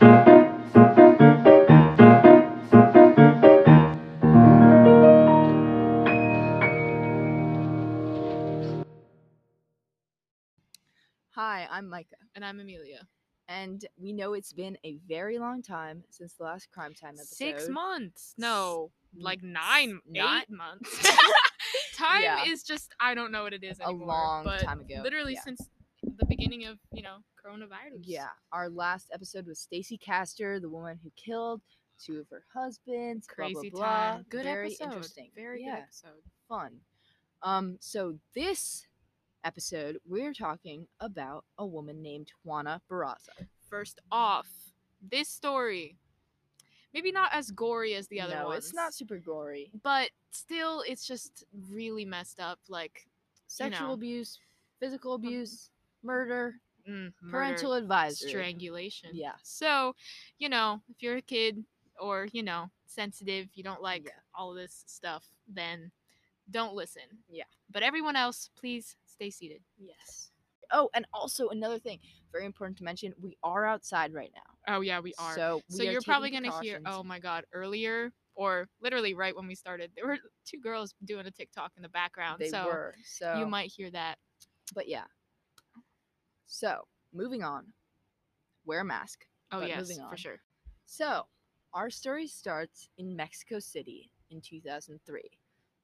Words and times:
Hi, 0.00 0.46
I'm 11.70 11.88
Micah, 11.88 12.16
And 12.34 12.44
I'm 12.44 12.60
Amelia. 12.60 13.06
and 13.48 13.84
we 13.96 14.12
know 14.12 14.32
it's 14.34 14.52
been 14.52 14.76
a 14.84 14.98
very 15.06 15.38
long 15.38 15.62
time 15.62 16.02
since 16.10 16.34
the 16.34 16.44
last 16.44 16.68
Crime 16.72 16.94
Time 16.94 17.14
episode. 17.14 17.36
Six 17.36 17.68
months. 17.68 18.34
No, 18.36 18.90
like 19.16 19.42
nine, 19.42 20.00
nine- 20.08 20.42
eight 20.42 20.50
months. 20.50 20.90
time 21.94 22.22
Yeah. 22.22 22.44
is 22.46 22.62
just 22.62 22.92
I 23.00 23.14
don't 23.14 23.32
know 23.32 23.42
what 23.44 23.52
it 23.52 23.64
is 23.64 23.78
A 23.80 23.84
anymore. 23.84 24.08
long 24.08 24.44
but 24.44 24.60
time 24.60 24.80
ago, 24.80 25.00
Literally 25.02 25.34
yeah. 25.34 25.42
since 25.42 25.68
the 26.02 26.26
beginning 26.26 26.64
of 26.66 26.78
you 26.92 27.02
know 27.02 27.18
coronavirus. 27.46 28.00
Yeah, 28.02 28.28
our 28.52 28.68
last 28.68 29.10
episode 29.12 29.46
was 29.46 29.58
Stacy 29.58 29.96
Castor, 29.96 30.60
the 30.60 30.68
woman 30.68 30.98
who 31.02 31.10
killed 31.16 31.60
two 32.02 32.20
of 32.20 32.26
her 32.30 32.42
husbands. 32.52 33.26
blah, 33.36 33.48
blah, 33.48 33.60
Crazy 33.60 33.70
blah. 33.70 33.86
time. 33.86 34.26
Good 34.28 34.44
very 34.44 34.66
episode. 34.66 34.84
interesting. 34.84 35.30
Very 35.34 35.62
yeah, 35.62 35.76
good 35.76 35.82
episode. 35.82 36.22
fun. 36.48 36.72
Um, 37.42 37.76
so 37.80 38.18
this 38.34 38.86
episode 39.44 39.98
we're 40.08 40.34
talking 40.34 40.86
about 41.00 41.44
a 41.58 41.66
woman 41.66 42.02
named 42.02 42.32
Juana 42.44 42.80
Barraza. 42.90 43.46
First 43.70 44.00
off, 44.10 44.48
this 45.00 45.28
story, 45.28 45.96
maybe 46.92 47.12
not 47.12 47.30
as 47.32 47.50
gory 47.50 47.94
as 47.94 48.08
the 48.08 48.20
other 48.20 48.36
no, 48.36 48.46
ones. 48.46 48.64
it's 48.64 48.74
not 48.74 48.94
super 48.94 49.18
gory. 49.18 49.70
But 49.82 50.10
still, 50.30 50.82
it's 50.86 51.06
just 51.06 51.44
really 51.70 52.04
messed 52.04 52.40
up. 52.40 52.58
Like 52.68 53.06
Sexual 53.46 53.88
know. 53.88 53.94
abuse, 53.94 54.38
physical 54.80 55.14
abuse, 55.14 55.70
murder, 56.02 56.56
mm, 56.88 57.12
parental 57.30 57.72
advisory. 57.74 58.30
strangulation. 58.30 59.10
Yeah. 59.12 59.34
So, 59.42 59.94
you 60.38 60.48
know, 60.48 60.80
if 60.88 61.02
you're 61.02 61.16
a 61.16 61.22
kid 61.22 61.64
or, 62.00 62.28
you 62.32 62.42
know, 62.42 62.70
sensitive, 62.86 63.48
you 63.54 63.62
don't 63.62 63.82
like 63.82 64.04
Yeah. 64.04 64.12
all 64.34 64.50
of 64.50 64.56
this 64.56 64.84
stuff, 64.86 65.24
then 65.48 65.90
don't 66.50 66.74
listen. 66.74 67.02
Yeah. 67.28 67.44
But 67.70 67.82
everyone 67.82 68.16
else, 68.16 68.50
please 68.56 68.96
stay 69.04 69.30
seated. 69.30 69.62
Yes. 69.78 70.30
Oh, 70.72 70.90
and 70.94 71.06
also 71.12 71.48
another 71.48 71.78
thing, 71.78 72.00
very 72.32 72.44
important 72.44 72.76
to 72.78 72.84
mention, 72.84 73.14
we 73.20 73.36
are 73.42 73.66
outside 73.66 74.12
right 74.12 74.32
now. 74.34 74.74
Oh 74.76 74.80
yeah, 74.80 75.00
we 75.00 75.14
are. 75.18 75.34
So, 75.34 75.62
So, 75.68 75.84
are 75.84 75.86
you're 75.86 76.02
probably 76.02 76.30
gonna 76.30 76.60
hear. 76.60 76.80
Oh 76.86 77.04
my 77.04 77.20
god! 77.20 77.44
Earlier, 77.52 78.12
or 78.34 78.68
literally 78.80 79.14
right 79.14 79.34
when 79.34 79.46
we 79.46 79.54
started, 79.54 79.92
there 79.94 80.06
were 80.06 80.18
two 80.44 80.58
girls 80.58 80.94
doing 81.04 81.26
a 81.26 81.30
TikTok 81.30 81.72
in 81.76 81.82
the 81.82 81.88
background. 81.88 82.40
they 82.40 82.48
so 82.48 82.66
were. 82.66 82.94
So 83.04 83.38
you 83.38 83.46
might 83.46 83.70
hear 83.70 83.90
that. 83.90 84.18
but 84.74 84.88
yeah. 84.88 85.04
So 86.46 86.86
moving 87.12 87.42
on, 87.42 87.66
wear 88.64 88.80
a 88.80 88.84
mask. 88.84 89.26
Oh 89.52 89.62
yes, 89.62 89.90
for 90.10 90.16
sure. 90.16 90.40
So 90.86 91.26
our 91.72 91.90
story 91.90 92.26
starts 92.26 92.88
in 92.98 93.14
Mexico 93.16 93.58
City 93.58 94.10
in 94.30 94.40
2003. 94.40 95.20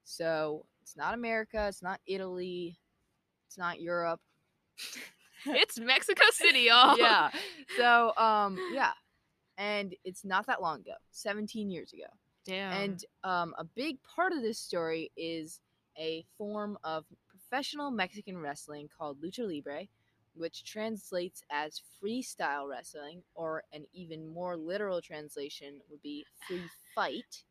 So 0.03 0.65
it's 0.81 0.97
not 0.97 1.13
America, 1.13 1.67
it's 1.67 1.81
not 1.81 1.99
Italy, 2.05 2.77
it's 3.47 3.57
not 3.57 3.79
Europe. 3.79 4.19
it's 5.45 5.79
Mexico 5.79 6.23
City, 6.31 6.61
y'all. 6.61 6.97
yeah. 6.97 7.29
So 7.77 8.13
um 8.17 8.57
yeah. 8.73 8.91
And 9.57 9.95
it's 10.03 10.25
not 10.25 10.47
that 10.47 10.61
long 10.61 10.79
ago, 10.79 10.95
17 11.11 11.69
years 11.69 11.93
ago. 11.93 12.07
Damn. 12.45 12.71
And 12.73 13.05
um, 13.23 13.53
a 13.57 13.63
big 13.63 14.01
part 14.03 14.33
of 14.33 14.41
this 14.41 14.57
story 14.57 15.11
is 15.15 15.61
a 15.97 16.25
form 16.37 16.77
of 16.83 17.05
professional 17.29 17.91
Mexican 17.91 18.37
wrestling 18.37 18.89
called 18.97 19.21
lucha 19.21 19.47
libre, 19.47 19.83
which 20.35 20.63
translates 20.63 21.41
as 21.51 21.81
freestyle 22.03 22.69
wrestling, 22.69 23.23
or 23.35 23.63
an 23.73 23.85
even 23.93 24.27
more 24.27 24.55
literal 24.57 25.01
translation 25.01 25.79
would 25.89 26.01
be 26.01 26.25
free 26.47 26.69
fight. 26.95 27.43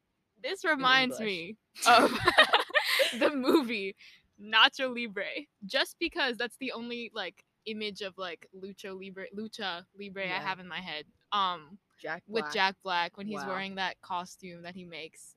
This 0.43 0.65
reminds 0.65 1.21
me 1.21 1.57
of 1.87 2.11
the 3.19 3.31
movie 3.31 3.95
Nacho 4.41 4.95
Libre, 4.95 5.47
just 5.67 5.97
because 6.01 6.37
that's 6.37 6.57
the 6.59 6.73
only 6.73 7.11
like 7.15 7.45
image 7.67 8.01
of 8.01 8.19
like 8.19 8.47
lucha 8.57 8.93
libre, 8.99 9.27
lucha 9.37 9.85
libre 9.99 10.25
I 10.25 10.41
have 10.41 10.59
in 10.59 10.67
my 10.69 10.81
head. 10.81 11.05
Um, 11.33 11.79
Jack 12.01 12.23
with 12.29 12.45
Jack 12.53 12.75
Black 12.83 13.17
when 13.17 13.27
he's 13.27 13.39
Wow. 13.43 13.51
wearing 13.51 13.77
that 13.77 14.01
costume 14.01 14.63
that 14.63 14.75
he 14.75 14.85
makes. 14.85 15.37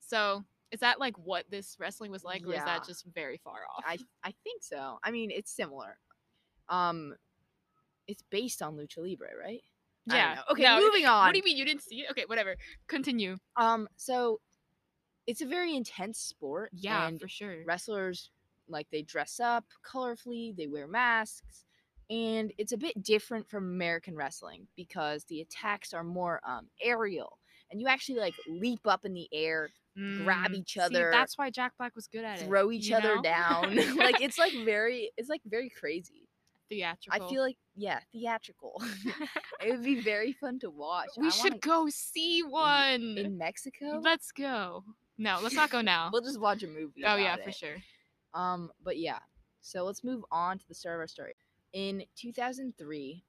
So 0.00 0.44
is 0.72 0.80
that 0.80 0.98
like 0.98 1.16
what 1.18 1.44
this 1.50 1.76
wrestling 1.78 2.10
was 2.10 2.24
like, 2.24 2.42
or 2.46 2.54
is 2.54 2.64
that 2.64 2.84
just 2.86 3.04
very 3.14 3.38
far 3.44 3.60
off? 3.76 3.84
I 3.86 3.98
I 4.24 4.32
think 4.42 4.62
so. 4.62 4.98
I 5.04 5.10
mean, 5.10 5.30
it's 5.30 5.50
similar. 5.52 5.98
Um, 6.68 7.14
it's 8.08 8.22
based 8.30 8.62
on 8.62 8.76
lucha 8.76 8.98
libre, 8.98 9.28
right? 9.40 9.62
Yeah. 10.06 10.38
Okay, 10.50 10.62
no, 10.62 10.80
moving 10.80 11.06
on. 11.06 11.26
What 11.26 11.32
do 11.32 11.38
you 11.38 11.44
mean 11.44 11.56
you 11.56 11.64
didn't 11.64 11.82
see 11.82 12.00
it? 12.00 12.10
Okay, 12.10 12.24
whatever. 12.26 12.56
Continue. 12.88 13.36
Um, 13.56 13.88
so 13.96 14.40
it's 15.26 15.40
a 15.40 15.46
very 15.46 15.76
intense 15.76 16.18
sport. 16.18 16.70
Yeah, 16.72 17.06
and 17.06 17.20
for 17.20 17.28
sure. 17.28 17.62
wrestlers 17.64 18.30
like 18.68 18.86
they 18.90 19.02
dress 19.02 19.40
up 19.40 19.64
colorfully 19.84 20.56
they 20.56 20.66
wear 20.66 20.86
masks 20.86 21.64
and 22.10 22.52
it's 22.58 22.72
a 22.72 22.76
bit 22.76 23.00
different 23.02 23.48
from 23.48 23.64
american 23.64 24.16
wrestling 24.16 24.66
because 24.76 25.24
the 25.24 25.40
attacks 25.40 25.92
are 25.92 26.04
more 26.04 26.40
um 26.46 26.68
aerial 26.80 27.38
and 27.70 27.80
you 27.80 27.88
actually 27.88 28.18
like 28.18 28.34
leap 28.48 28.86
up 28.86 29.04
in 29.04 29.12
the 29.12 29.28
air 29.32 29.68
grab 30.22 30.50
Mm, 30.50 30.54
each 30.54 30.72
see, 30.72 30.80
other, 30.80 31.10
that's 31.12 31.36
why 31.36 31.50
Jack 31.50 31.72
Black 31.76 31.94
was 31.94 32.06
good 32.06 32.24
at 32.24 32.38
it. 32.38 32.46
throw 32.46 32.70
each 32.70 32.90
other 32.90 33.16
know? 33.16 33.22
down 33.22 33.76
like 33.96 34.22
it's 34.22 34.38
like 34.38 34.52
very 34.64 35.10
it's 35.18 35.28
like 35.28 35.42
very 35.44 35.68
crazy 35.68 36.21
theatrical. 36.76 37.26
i 37.26 37.30
feel 37.30 37.42
like 37.42 37.56
yeah 37.76 37.98
theatrical 38.12 38.82
it 39.64 39.70
would 39.70 39.82
be 39.84 40.00
very 40.00 40.32
fun 40.32 40.58
to 40.58 40.70
watch 40.70 41.08
we 41.16 41.26
I 41.28 41.30
should 41.30 41.52
wanna- 41.52 41.58
go 41.60 41.88
see 41.90 42.42
one. 42.42 43.16
in 43.18 43.36
mexico 43.38 44.00
Let's 44.02 44.32
go. 44.32 44.84
No, 45.18 45.38
let's 45.42 45.54
not 45.54 45.70
go 45.70 45.80
now. 45.82 46.08
we'll 46.12 46.22
just 46.22 46.40
watch 46.40 46.62
a 46.62 46.66
movie 46.66 47.02
oh 47.06 47.16
yeah, 47.16 47.34
about 47.34 47.44
for 47.44 47.52
sure. 47.52 47.76
Um, 48.34 48.70
but 48.82 48.96
yeah, 48.98 49.18
so 49.60 49.84
let's 49.84 50.02
move 50.02 50.24
on 50.32 50.58
to 50.58 50.66
the 50.68 50.74
start 50.74 50.96
of 50.96 51.00
our 51.00 51.06
story. 51.06 51.34
In 51.74 52.02
2003, 52.16 53.22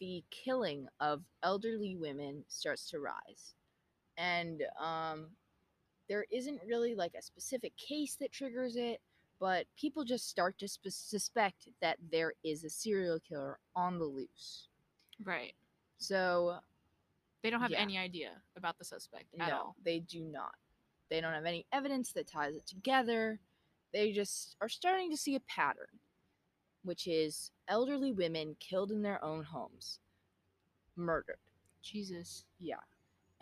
the 0.00 0.24
killing 0.30 0.86
of 1.00 1.22
elderly 1.42 1.96
women 1.96 2.44
starts 2.48 2.88
to 2.90 3.00
rise, 3.00 3.54
and 4.16 4.62
um, 4.80 5.26
there 6.08 6.24
isn't 6.30 6.60
really 6.66 6.94
like 6.94 7.14
a 7.18 7.22
specific 7.22 7.76
case 7.76 8.16
that 8.20 8.32
triggers 8.32 8.76
it, 8.76 9.00
but 9.44 9.66
people 9.76 10.04
just 10.06 10.26
start 10.26 10.58
to 10.58 10.66
sp- 10.66 10.88
suspect 10.88 11.68
that 11.82 11.98
there 12.10 12.32
is 12.42 12.64
a 12.64 12.70
serial 12.70 13.20
killer 13.20 13.58
on 13.76 13.98
the 13.98 14.04
loose. 14.06 14.68
Right. 15.22 15.52
So 15.98 16.60
They 17.42 17.50
don't 17.50 17.60
have 17.60 17.70
Yeah. 17.72 17.80
any 17.80 17.98
idea 17.98 18.40
about 18.56 18.78
the 18.78 18.86
suspect 18.86 19.26
at 19.38 19.50
no, 19.50 19.54
all. 19.58 19.76
they 19.82 20.00
do 20.00 20.24
not. 20.24 20.54
They 21.10 21.20
don't 21.20 21.34
have 21.34 21.44
any 21.44 21.66
evidence 21.72 22.10
that 22.12 22.26
ties 22.26 22.54
it 22.56 22.66
together. 22.66 23.38
They 23.92 24.12
just 24.12 24.56
are 24.62 24.68
starting 24.70 25.10
to 25.10 25.16
see 25.18 25.34
a 25.34 25.40
pattern, 25.40 26.00
which 26.84 27.06
is 27.06 27.50
elderly 27.68 28.12
women 28.12 28.56
killed 28.60 28.92
in 28.92 29.02
their 29.02 29.22
own 29.22 29.44
homes, 29.44 30.00
murdered. 30.96 31.36
Jesus. 31.82 32.46
Yeah. 32.58 32.80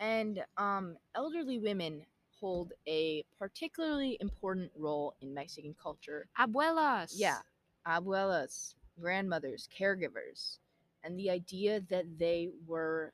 And 0.01 0.43
um, 0.57 0.97
elderly 1.15 1.59
women 1.59 2.05
hold 2.43 2.73
a 2.87 3.23
particularly 3.39 4.17
important 4.19 4.69
role 4.77 5.13
in 5.21 5.33
Mexican 5.33 5.73
culture. 5.81 6.27
Abuelas. 6.37 7.13
Yeah. 7.15 7.37
Abuelas, 7.87 8.75
grandmothers, 8.99 9.69
caregivers. 9.77 10.57
And 11.05 11.17
the 11.17 11.29
idea 11.29 11.79
that 11.89 12.05
they 12.19 12.49
were 12.67 13.13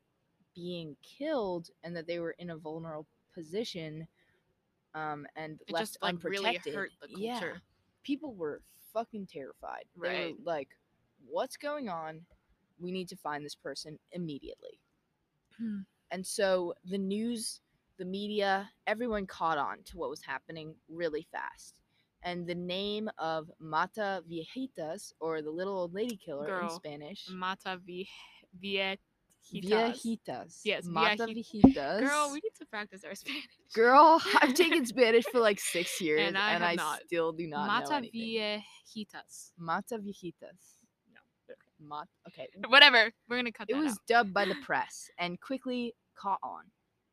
being 0.55 0.95
killed 1.03 1.69
and 1.83 1.95
that 1.95 2.07
they 2.07 2.19
were 2.19 2.35
in 2.39 2.49
a 2.49 2.57
vulnerable 2.57 3.05
position 3.35 4.07
um, 4.95 5.27
and 5.35 5.59
It 5.67 5.73
left 5.73 5.83
just 5.93 5.97
like 6.01 6.23
really 6.23 6.37
unprotected. 6.47 6.73
hurt 6.73 6.91
the 6.99 7.07
culture. 7.09 7.21
Yeah, 7.53 7.59
people 8.03 8.33
were 8.33 8.61
fucking 8.91 9.27
terrified. 9.27 9.83
They 9.95 10.09
Right. 10.09 10.35
were 10.39 10.43
like, 10.43 10.69
"What's 11.29 11.55
going 11.57 11.89
on? 11.89 12.25
We 12.79 12.91
need 12.91 13.07
to 13.09 13.15
find 13.15 13.45
this 13.45 13.53
person 13.53 13.99
immediately." 14.11 14.79
Hmm. 15.57 15.81
and 16.11 16.25
so 16.25 16.73
the 16.85 16.97
news, 16.97 17.61
the 17.99 18.05
media, 18.05 18.69
everyone 18.87 19.27
caught 19.27 19.57
on 19.59 19.83
to 19.85 19.97
what 19.97 20.09
was 20.09 20.21
happening 20.23 20.73
really 20.89 21.27
fast. 21.31 21.79
And 22.23 22.47
the 22.47 22.55
name 22.55 23.09
of 23.17 23.49
Mata 23.59 24.23
Viejitas, 24.29 25.13
or 25.19 25.41
the 25.41 25.51
little 25.51 25.77
old 25.77 25.93
lady 25.93 26.17
killer 26.17 26.47
Girl, 26.47 26.63
in 26.63 26.69
Spanish, 26.71 27.27
Mata 27.31 27.79
vie- 27.85 28.07
viejitas. 28.61 28.97
Viejitas. 29.53 30.59
Yes, 30.65 30.85
Mata 30.85 31.25
Viejitas. 31.27 31.99
Girl, 32.01 32.29
we 32.33 32.35
need 32.43 32.53
to 32.59 32.65
practice 32.65 33.03
our 33.05 33.15
Spanish. 33.23 33.45
Girl, 33.73 34.21
I've 34.41 34.53
taken 34.63 34.85
Spanish 34.85 35.25
for 35.31 35.39
like 35.39 35.59
six 35.59 36.01
years, 36.01 36.27
And 36.27 36.37
I 36.37 36.53
have 36.57 36.75
not. 36.75 37.01
still 37.05 37.31
do 37.31 37.47
not 37.47 37.65
know 37.67 37.73
Mata 37.89 37.95
anything. 37.95 38.61
viejitas. 38.97 39.51
Mata 39.57 39.97
Viejitas. 39.97 40.75
No. 41.81 42.03
Okay. 42.27 42.47
Whatever. 42.67 43.11
We're 43.29 43.37
gonna 43.37 43.51
cut 43.53 43.67
It 43.69 43.75
was 43.75 43.93
out. 43.93 43.99
dubbed 44.07 44.33
by 44.33 44.43
the 44.45 44.55
press 44.65 45.09
and 45.17 45.39
quickly 45.39 45.95
caught 46.15 46.39
on. 46.43 46.63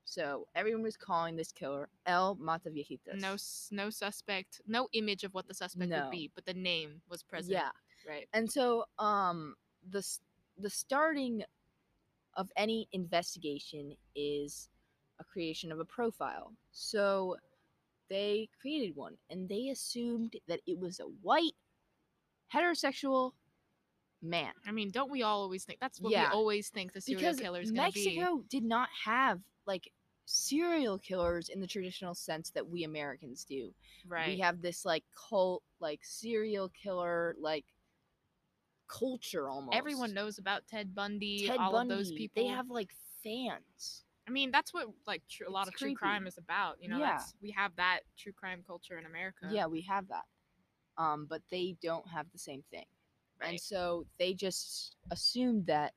So 0.06 0.46
everyone 0.54 0.82
was 0.82 0.96
calling 0.96 1.36
this 1.36 1.52
killer 1.52 1.88
El 2.06 2.36
Mata 2.36 2.70
Viejitas. 2.70 3.20
No, 3.20 3.36
no 3.72 3.90
suspect, 3.90 4.62
no 4.66 4.88
image 4.92 5.24
of 5.24 5.34
what 5.34 5.48
the 5.48 5.54
suspect 5.54 5.90
No. 5.90 5.96
would 6.02 6.10
be, 6.10 6.30
but 6.34 6.46
the 6.46 6.54
name 6.54 7.02
was 7.08 7.22
present. 7.22 7.52
Yeah. 7.52 7.70
Right. 8.08 8.28
And 8.32 8.50
so 8.50 8.84
um 8.98 9.56
the 9.90 10.06
the 10.58 10.70
starting 10.70 11.42
of 12.36 12.50
any 12.56 12.88
investigation 12.92 13.96
is 14.14 14.68
a 15.18 15.24
creation 15.24 15.72
of 15.72 15.80
a 15.80 15.84
profile. 15.84 16.52
So 16.70 17.36
they 18.08 18.48
created 18.60 18.94
one 18.94 19.16
and 19.28 19.48
they 19.48 19.68
assumed 19.70 20.36
that 20.46 20.60
it 20.66 20.78
was 20.78 21.00
a 21.00 21.04
white 21.22 21.54
heterosexual 22.54 23.32
man. 24.22 24.52
I 24.66 24.70
mean, 24.70 24.90
don't 24.90 25.10
we 25.10 25.22
all 25.22 25.42
always 25.42 25.64
think 25.64 25.80
that's 25.80 26.00
what 26.00 26.12
Yeah. 26.12 26.28
we 26.30 26.34
always 26.36 26.68
think 26.68 26.92
the 26.92 27.00
serial 27.00 27.22
because 27.22 27.40
killer 27.40 27.60
is 27.60 27.70
gonna 27.72 27.90
be? 27.90 28.04
Mexico 28.18 28.44
did 28.48 28.62
not 28.64 28.88
have 29.04 29.40
like 29.66 29.90
serial 30.26 30.98
killers 30.98 31.48
in 31.48 31.60
the 31.60 31.66
traditional 31.66 32.14
sense 32.14 32.50
that 32.50 32.68
we 32.68 32.84
Americans 32.84 33.44
do. 33.44 33.72
Right. 34.06 34.28
We 34.28 34.38
have 34.40 34.60
this 34.60 34.84
like 34.84 35.04
cult, 35.30 35.62
like 35.80 36.00
serial 36.02 36.68
killer, 36.82 37.34
like 37.40 37.64
culture 38.88 39.48
almost. 39.48 39.76
Everyone 39.76 40.12
knows 40.14 40.38
about 40.38 40.66
Ted 40.68 40.94
Bundy, 40.94 41.46
Ted 41.46 41.58
all 41.58 41.72
Bundy. 41.72 41.92
of 41.92 41.98
those 41.98 42.12
people. 42.12 42.42
They 42.42 42.48
have 42.48 42.68
like 42.70 42.90
fans. 43.22 44.02
I 44.28 44.32
mean, 44.32 44.50
that's 44.50 44.74
what 44.74 44.88
like 45.06 45.22
tr- 45.30 45.44
a 45.44 45.50
lot 45.50 45.68
It's 45.68 45.76
of 45.76 45.80
true 45.80 45.94
crime 45.94 46.26
is 46.26 46.36
about. 46.38 46.76
You 46.80 46.88
know, 46.88 46.98
Yeah. 46.98 47.12
that's 47.12 47.34
we 47.40 47.52
have 47.52 47.74
that 47.76 48.00
true 48.18 48.32
crime 48.32 48.62
culture 48.66 48.98
in 48.98 49.06
America. 49.06 49.48
Yeah, 49.50 49.66
we 49.66 49.82
have 49.82 50.08
that. 50.08 50.24
Um, 50.98 51.26
but 51.28 51.42
they 51.50 51.76
don't 51.82 52.06
have 52.08 52.26
the 52.32 52.38
same 52.38 52.64
thing. 52.70 52.86
And 53.40 53.60
so 53.60 54.06
they 54.18 54.32
just 54.32 54.96
assumed 55.10 55.66
that 55.66 55.92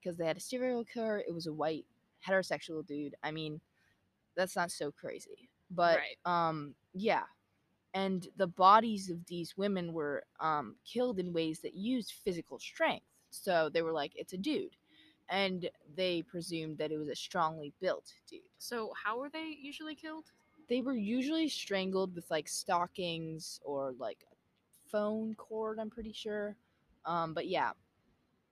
because 0.00 0.16
they 0.16 0.26
had 0.26 0.36
a 0.36 0.40
serial 0.40 0.84
killer, 0.84 1.18
it 1.18 1.34
was 1.34 1.48
a 1.48 1.52
white 1.52 1.86
heterosexual 2.26 2.86
dude. 2.86 3.14
I 3.22 3.30
mean, 3.30 3.60
that's 4.36 4.56
not 4.56 4.70
so 4.70 4.90
crazy. 4.92 5.48
But 5.70 5.98
Right. 5.98 6.18
um 6.24 6.74
yeah. 6.94 7.24
And 7.94 8.28
the 8.36 8.46
bodies 8.46 9.10
of 9.10 9.24
these 9.26 9.56
women 9.56 9.92
were 9.92 10.24
um 10.40 10.76
killed 10.84 11.18
in 11.18 11.32
ways 11.32 11.60
that 11.60 11.74
used 11.74 12.12
physical 12.24 12.58
strength. 12.58 13.06
So 13.30 13.68
they 13.72 13.82
were 13.82 13.92
like 13.92 14.12
it's 14.14 14.32
a 14.32 14.38
dude. 14.38 14.76
And 15.30 15.68
they 15.96 16.22
presumed 16.22 16.78
that 16.78 16.90
it 16.92 16.98
was 16.98 17.08
a 17.08 17.14
strongly 17.14 17.72
built 17.80 18.12
dude. 18.28 18.40
So 18.58 18.92
how 19.04 19.18
were 19.18 19.28
they 19.30 19.56
usually 19.60 19.94
killed? 19.94 20.24
They 20.68 20.80
were 20.82 20.94
usually 20.96 21.48
strangled 21.48 22.14
with 22.14 22.30
like 22.30 22.48
stockings 22.48 23.60
or 23.64 23.94
like 23.98 24.24
a 24.30 24.34
phone 24.90 25.34
cord, 25.34 25.78
I'm 25.78 25.90
pretty 25.90 26.12
sure. 26.12 26.56
Um, 27.04 27.34
but 27.34 27.46
yeah, 27.48 27.72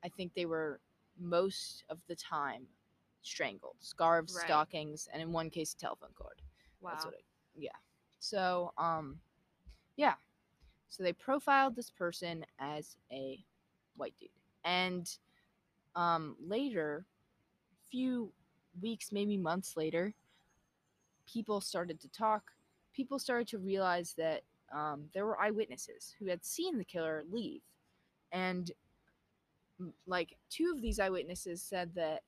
I 0.05 0.09
think 0.09 0.35
they 0.35 0.47
were 0.47 0.81
most 1.19 1.85
of 1.89 1.99
the 2.09 2.17
time 2.17 2.67
strangled. 3.27 3.77
Scarves, 3.81 4.35
Right. 4.35 4.47
stockings, 4.47 5.09
and 5.13 5.21
in 5.21 5.33
one 5.33 5.51
case, 5.51 5.75
a 5.75 5.77
telephone 5.77 6.13
cord. 6.15 6.41
Wow. 6.81 6.91
That's 6.91 7.05
what 7.05 7.15
it, 7.15 7.25
yeah. 7.57 7.71
So, 8.19 8.73
um, 8.79 9.21
yeah. 9.97 10.15
So 10.89 11.03
they 11.03 11.13
profiled 11.13 11.75
this 11.77 11.91
person 11.91 12.45
as 12.59 12.97
a 13.11 13.45
white 13.97 14.15
dude. 14.19 14.31
And 14.65 15.09
um, 15.95 16.37
later, 16.41 17.07
a 17.73 17.89
few 17.91 18.33
weeks, 18.81 19.13
maybe 19.13 19.37
months 19.37 19.77
later, 19.77 20.15
people 21.27 21.61
started 21.61 22.01
to 22.01 22.09
talk. 22.09 22.53
People 22.93 23.19
started 23.19 23.49
to 23.49 23.59
realize 23.59 24.15
that 24.15 24.43
um, 24.73 25.09
there 25.13 25.27
were 25.27 25.41
eyewitnesses 25.41 26.15
who 26.19 26.27
had 26.27 26.45
seen 26.45 26.79
the 26.79 26.85
killer 26.85 27.25
leave. 27.31 27.63
And 28.33 28.71
like 30.07 30.37
two 30.51 30.73
of 30.75 30.81
these 30.81 30.99
eyewitnesses 30.99 31.63
said 31.63 31.95
that 31.95 32.23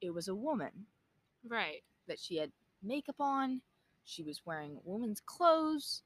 it 0.00 0.10
was 0.10 0.28
a 0.28 0.34
woman 0.34 0.86
right. 1.46 1.82
that 2.06 2.18
she 2.18 2.36
had 2.36 2.50
makeup 2.82 3.16
on, 3.20 3.60
she 4.04 4.22
was 4.22 4.42
wearing 4.44 4.78
woman's 4.84 5.20
clothes, 5.20 6.02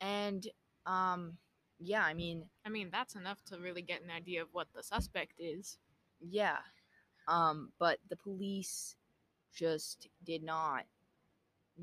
and 0.00 0.46
um 0.86 1.36
yeah, 1.84 2.04
I 2.04 2.14
mean, 2.14 2.44
I 2.64 2.68
mean, 2.68 2.90
that's 2.92 3.16
enough 3.16 3.42
to 3.46 3.58
really 3.58 3.82
get 3.82 4.02
an 4.02 4.10
idea 4.10 4.40
of 4.42 4.48
what 4.52 4.68
the 4.74 4.82
suspect 4.82 5.34
is. 5.38 5.78
yeah. 6.20 6.58
Um 7.28 7.72
but 7.78 7.98
the 8.08 8.16
police 8.16 8.96
just 9.54 10.08
did 10.24 10.42
not 10.42 10.84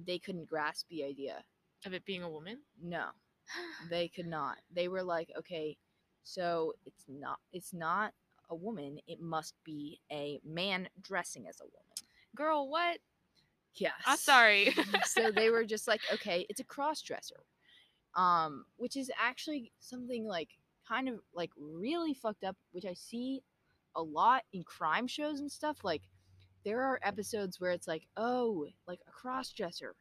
they 0.06 0.20
couldn't 0.20 0.50
grasp 0.50 0.88
the 0.90 1.04
idea. 1.04 1.44
Of 1.86 1.94
it 1.94 2.06
being 2.06 2.24
a 2.24 2.30
woman. 2.30 2.60
No. 2.82 3.06
They 3.90 4.08
could 4.08 4.28
not. 4.28 4.58
They 4.72 4.88
were 4.88 5.04
like, 5.04 5.32
okay, 5.38 5.78
so 6.24 6.74
it's 6.86 7.06
not 7.08 7.40
it's 7.52 7.74
not 7.74 8.14
a 8.50 8.56
woman, 8.56 9.00
it 9.08 9.22
must 9.22 9.56
be 9.64 10.00
a 10.12 10.40
man 10.46 10.90
dressing 11.02 11.48
as 11.48 11.60
a 11.60 11.66
woman. 11.66 11.98
Girl, 12.36 12.70
what? 12.70 13.00
Yes. 13.76 13.94
I'm 14.06 14.18
sorry. 14.18 14.74
so 15.06 15.32
they 15.32 15.50
were 15.50 15.66
just 15.66 15.88
like, 15.88 16.02
okay, 16.14 16.46
it's 16.50 16.60
a 16.60 16.66
cross 16.66 17.02
dresser. 17.02 17.44
Um, 18.16 18.66
which 18.78 18.98
is 18.98 19.12
actually 19.22 19.72
something 19.80 20.26
like 20.26 20.50
kind 20.88 21.08
of 21.08 21.20
like 21.34 21.52
really 21.58 22.14
fucked 22.14 22.44
up, 22.44 22.58
which 22.72 22.86
I 22.86 22.94
see 22.94 23.44
a 23.96 24.02
lot 24.02 24.44
in 24.52 24.64
crime 24.64 25.08
shows 25.08 25.40
and 25.40 25.52
stuff. 25.52 25.78
Like 25.84 26.02
there 26.66 26.82
are 26.82 27.00
episodes 27.04 27.60
where 27.60 27.72
it's 27.72 27.88
like, 27.88 28.08
oh, 28.18 28.66
like 28.88 29.00
a 29.08 29.12
cross 29.12 29.52
dresser. 29.52 29.96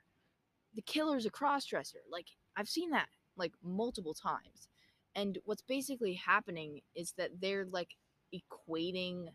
The 0.75 0.83
killer's 0.83 1.27
a 1.27 1.31
cross 1.31 1.67
dresser. 1.67 1.99
Like 2.11 2.27
I've 2.56 2.69
seen 2.69 2.91
that 2.91 3.09
like 3.37 3.53
multiple 3.62 4.15
times. 4.15 4.69
And 5.15 5.39
what's 5.44 5.62
basically 5.62 6.15
happening 6.15 6.81
is 6.94 7.12
that 7.19 7.41
they're 7.41 7.67
like 7.71 7.91
equating 8.35 9.29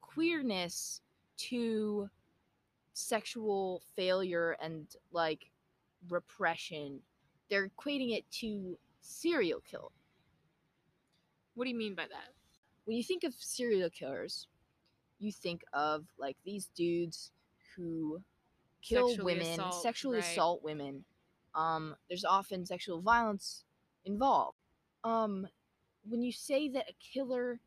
queerness 0.00 1.00
to 1.36 2.08
sexual 2.92 3.82
failure 3.96 4.56
and 4.62 4.86
like 5.12 5.50
repression. 6.08 7.00
They're 7.48 7.68
equating 7.68 8.16
it 8.16 8.24
to 8.40 8.78
serial 9.00 9.60
kill. 9.60 9.92
what 11.54 11.64
do 11.64 11.70
you 11.70 11.76
mean 11.76 11.94
by 11.94 12.04
that? 12.04 12.32
When 12.84 12.96
you 12.96 13.02
think 13.02 13.24
of 13.24 13.34
serial 13.34 13.90
killers, 13.90 14.46
you 15.18 15.32
think 15.32 15.62
of 15.72 16.06
like 16.18 16.36
these 16.44 16.68
dudes 16.74 17.32
who 17.76 18.20
kill 18.82 19.08
Sexually 19.08 19.34
women, 19.34 19.52
assault, 19.52 19.82
sexually 19.82 20.16
right. 20.18 20.26
assault 20.26 20.62
women. 20.64 21.04
Um, 21.54 21.94
there's 22.08 22.24
often 22.24 22.64
sexual 22.64 23.00
violence 23.00 23.64
involved. 24.04 24.56
Um, 25.04 25.46
when 26.08 26.22
you 26.22 26.32
say 26.32 26.68
that 26.70 26.88
a 26.88 26.94
killer, 27.12 27.60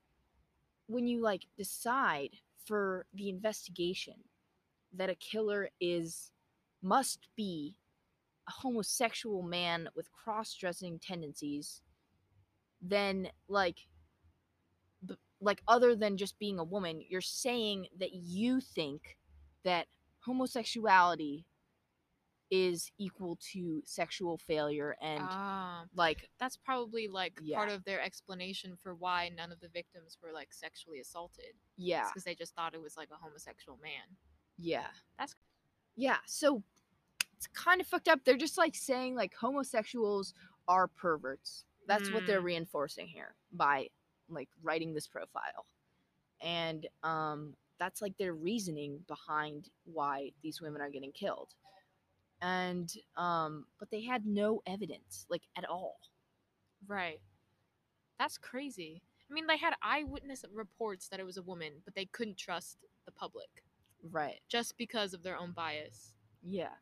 when 0.87 1.07
you 1.07 1.21
like 1.21 1.45
decide 1.57 2.31
for 2.65 3.05
the 3.13 3.29
investigation 3.29 4.15
that 4.95 5.09
a 5.09 5.15
killer 5.15 5.69
is 5.79 6.31
must 6.81 7.27
be 7.35 7.75
a 8.47 8.51
homosexual 8.51 9.41
man 9.41 9.89
with 9.95 10.11
cross-dressing 10.11 10.99
tendencies, 10.99 11.81
then 12.81 13.29
like 13.47 13.77
b- 15.05 15.15
like 15.39 15.61
other 15.67 15.95
than 15.95 16.17
just 16.17 16.37
being 16.39 16.59
a 16.59 16.63
woman, 16.63 17.01
you're 17.07 17.21
saying 17.21 17.87
that 17.99 18.13
you 18.13 18.59
think 18.59 19.17
that 19.63 19.87
homosexuality 20.19 21.45
is 22.51 22.91
equal 22.97 23.37
to 23.51 23.81
sexual 23.85 24.37
failure 24.37 24.95
and 25.01 25.23
Ah, 25.23 25.85
like 25.95 26.29
that's 26.39 26.55
probably 26.57 27.07
like 27.07 27.39
Yeah. 27.41 27.57
part 27.57 27.69
of 27.69 27.83
their 27.83 28.01
explanation 28.01 28.75
for 28.75 28.93
why 28.95 29.29
none 29.29 29.51
of 29.51 29.59
the 29.59 29.69
victims 29.69 30.17
were 30.21 30.31
like 30.31 30.53
sexually 30.53 30.99
assaulted. 30.99 31.53
yeah 31.77 32.07
because 32.07 32.23
they 32.23 32.35
just 32.35 32.53
thought 32.55 32.73
it 32.75 32.81
was 32.81 32.95
like 32.97 33.09
a 33.11 33.15
homosexual 33.15 33.77
man. 33.81 34.17
yeah 34.57 34.87
That's- 35.17 35.35
yeah 35.95 36.17
so 36.27 36.61
it's 37.35 37.47
kind 37.47 37.81
of 37.81 37.87
fucked 37.87 38.07
up 38.07 38.19
they're 38.23 38.37
just 38.37 38.57
like 38.57 38.75
saying 38.75 39.15
like 39.15 39.33
homosexuals 39.33 40.33
are 40.67 40.87
perverts 40.87 41.65
that's 41.87 42.09
what 42.11 42.25
they're 42.27 42.41
Mm. 42.41 42.45
reinforcing 42.45 43.07
here 43.07 43.35
by 43.51 43.89
like 44.29 44.49
writing 44.61 44.93
this 44.93 45.07
profile 45.07 45.65
and 46.41 46.87
um 47.03 47.55
that's 47.79 48.01
like 48.01 48.15
their 48.17 48.33
reasoning 48.33 49.03
behind 49.07 49.69
why 49.85 50.31
these 50.41 50.61
women 50.61 50.81
are 50.81 50.89
getting 50.89 51.11
killed 51.11 51.53
and 52.43 52.95
um 53.17 53.65
but 53.79 53.91
they 53.91 54.03
had 54.03 54.25
no 54.27 54.61
evidence 54.67 55.27
like 55.29 55.43
at 55.57 55.65
all 55.69 55.99
Right. 56.87 57.21
That's 58.19 58.37
crazy. 58.37 59.03
I 59.29 59.33
mean, 59.33 59.47
they 59.47 59.57
had 59.57 59.75
eyewitness 59.81 60.45
reports 60.53 61.09
that 61.09 61.19
it 61.19 61.25
was 61.25 61.37
a 61.37 61.43
woman, 61.43 61.81
but 61.85 61.95
they 61.95 62.05
couldn't 62.05 62.37
trust 62.37 62.77
the 63.05 63.11
public 63.11 63.63
right 64.11 64.41
just 64.49 64.77
because 64.77 65.13
of 65.13 65.23
their 65.23 65.37
own 65.37 65.51
bias. 65.53 66.13
yeah 66.43 66.75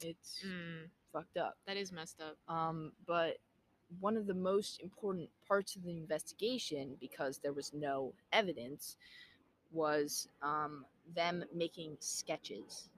it's 0.00 0.44
Mm, 0.44 0.90
fucked 1.12 1.36
up 1.38 1.56
that 1.66 1.76
is 1.76 1.92
messed 1.92 2.20
up. 2.20 2.36
Um, 2.48 2.92
but 3.06 3.38
one 4.00 4.16
of 4.16 4.26
the 4.26 4.34
most 4.34 4.80
important 4.82 5.30
parts 5.48 5.76
of 5.76 5.84
the 5.84 5.96
investigation, 5.96 6.96
because 7.00 7.38
there 7.38 7.52
was 7.52 7.72
no 7.74 8.14
evidence, 8.32 8.96
was 9.72 10.28
um, 10.42 10.84
them 11.14 11.44
making 11.54 11.96
sketches, 12.00 12.88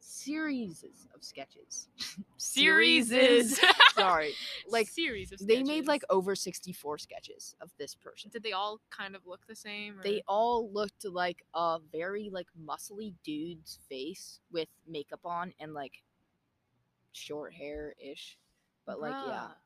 series 0.00 0.84
of 1.14 1.22
sketches. 1.22 1.88
Series. 2.36 3.12
Sorry, 3.94 4.32
like 4.68 4.88
series 4.88 5.32
of 5.32 5.38
they 5.46 5.62
made 5.62 5.86
like 5.86 6.02
over 6.10 6.34
sixty-four 6.34 6.98
sketches 6.98 7.54
of 7.60 7.70
this 7.78 7.94
person. 7.94 8.30
Did 8.30 8.42
they 8.42 8.52
all 8.52 8.80
kind 8.90 9.14
of 9.14 9.26
look 9.26 9.46
the 9.46 9.54
same? 9.56 9.98
Or? 9.98 10.02
They 10.02 10.22
all 10.26 10.70
looked 10.72 11.04
like 11.04 11.44
a 11.54 11.78
very 11.92 12.30
like 12.32 12.46
muscly 12.58 13.14
dude's 13.24 13.78
face 13.88 14.40
with 14.50 14.68
makeup 14.88 15.20
on 15.24 15.52
and 15.60 15.74
like 15.74 16.02
short 17.12 17.52
hair 17.52 17.94
ish, 17.98 18.38
but 18.86 19.00
like 19.00 19.12
yeah. 19.12 19.48
Ah. 19.48 19.56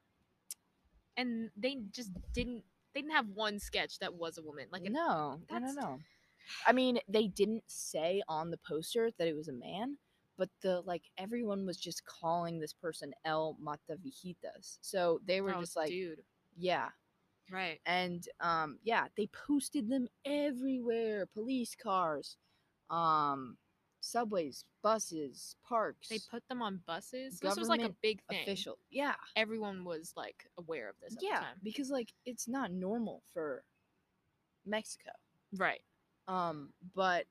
And 1.16 1.50
they 1.56 1.78
just 1.92 2.10
didn't. 2.32 2.64
They 2.92 3.00
didn't 3.00 3.14
have 3.14 3.28
one 3.34 3.58
sketch 3.58 3.98
that 4.00 4.14
was 4.14 4.38
a 4.38 4.42
woman. 4.42 4.66
Like 4.72 4.82
no, 4.82 4.90
no, 4.90 5.38
no, 5.38 5.40
that's- 5.48 5.74
no. 5.76 5.98
I 6.66 6.72
mean, 6.72 6.98
they 7.08 7.26
didn't 7.26 7.64
say 7.66 8.22
on 8.28 8.50
the 8.50 8.58
poster 8.58 9.10
that 9.16 9.26
it 9.26 9.34
was 9.34 9.48
a 9.48 9.52
man, 9.52 9.96
but 10.36 10.48
the 10.62 10.80
like 10.82 11.02
everyone 11.18 11.64
was 11.66 11.76
just 11.76 12.04
calling 12.04 12.58
this 12.58 12.72
person 12.72 13.12
El 13.24 13.56
Mataviejitas. 13.62 14.78
So 14.80 15.20
they 15.26 15.40
were 15.40 15.54
Oh, 15.54 15.60
just 15.60 15.76
like, 15.76 15.90
dude. 15.90 16.22
yeah. 16.56 16.88
Right. 17.50 17.80
And 17.86 18.26
um 18.40 18.78
yeah, 18.82 19.06
they 19.16 19.26
posted 19.28 19.88
them 19.88 20.08
everywhere. 20.24 21.26
Police 21.26 21.74
cars, 21.80 22.36
um 22.90 23.56
subways, 24.00 24.64
buses, 24.82 25.56
parks. 25.66 26.08
They 26.08 26.18
put 26.30 26.42
them 26.48 26.60
on 26.62 26.80
buses. 26.86 27.38
This 27.40 27.56
was 27.56 27.68
like 27.68 27.82
a 27.82 27.94
big 28.02 28.20
thing. 28.28 28.42
official. 28.42 28.78
Yeah. 28.90 29.14
Everyone 29.36 29.84
was 29.84 30.12
like 30.16 30.46
aware 30.58 30.88
of 30.90 30.96
this 31.02 31.16
at 31.16 31.22
Yeah, 31.22 31.38
the 31.40 31.44
time. 31.46 31.56
because 31.62 31.90
like 31.90 32.12
it's 32.26 32.46
not 32.48 32.70
normal 32.70 33.22
for 33.32 33.64
Mexico. 34.66 35.10
Right. 35.56 35.82
Um, 36.28 36.72
but 36.94 37.26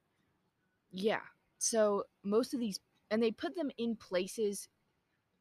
yeah, 0.91 1.21
so 1.57 2.03
most 2.23 2.53
of 2.53 2.59
these, 2.59 2.79
and 3.13 3.21
they 3.21 3.29
put 3.31 3.55
them 3.55 3.69
in 3.77 3.95
places 3.95 4.67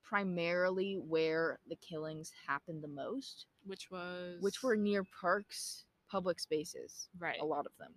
primarily 0.04 0.98
where 1.08 1.58
the 1.66 1.76
killings 1.76 2.30
happened 2.46 2.84
the 2.84 2.88
most, 2.88 3.46
Which 3.64 3.90
was 3.90 4.36
which 4.42 4.62
were 4.62 4.76
near 4.76 5.04
parks, 5.18 5.86
public 6.10 6.38
spaces, 6.38 7.08
right. 7.18 7.38
a 7.40 7.44
lot 7.46 7.64
of 7.64 7.72
them. 7.78 7.94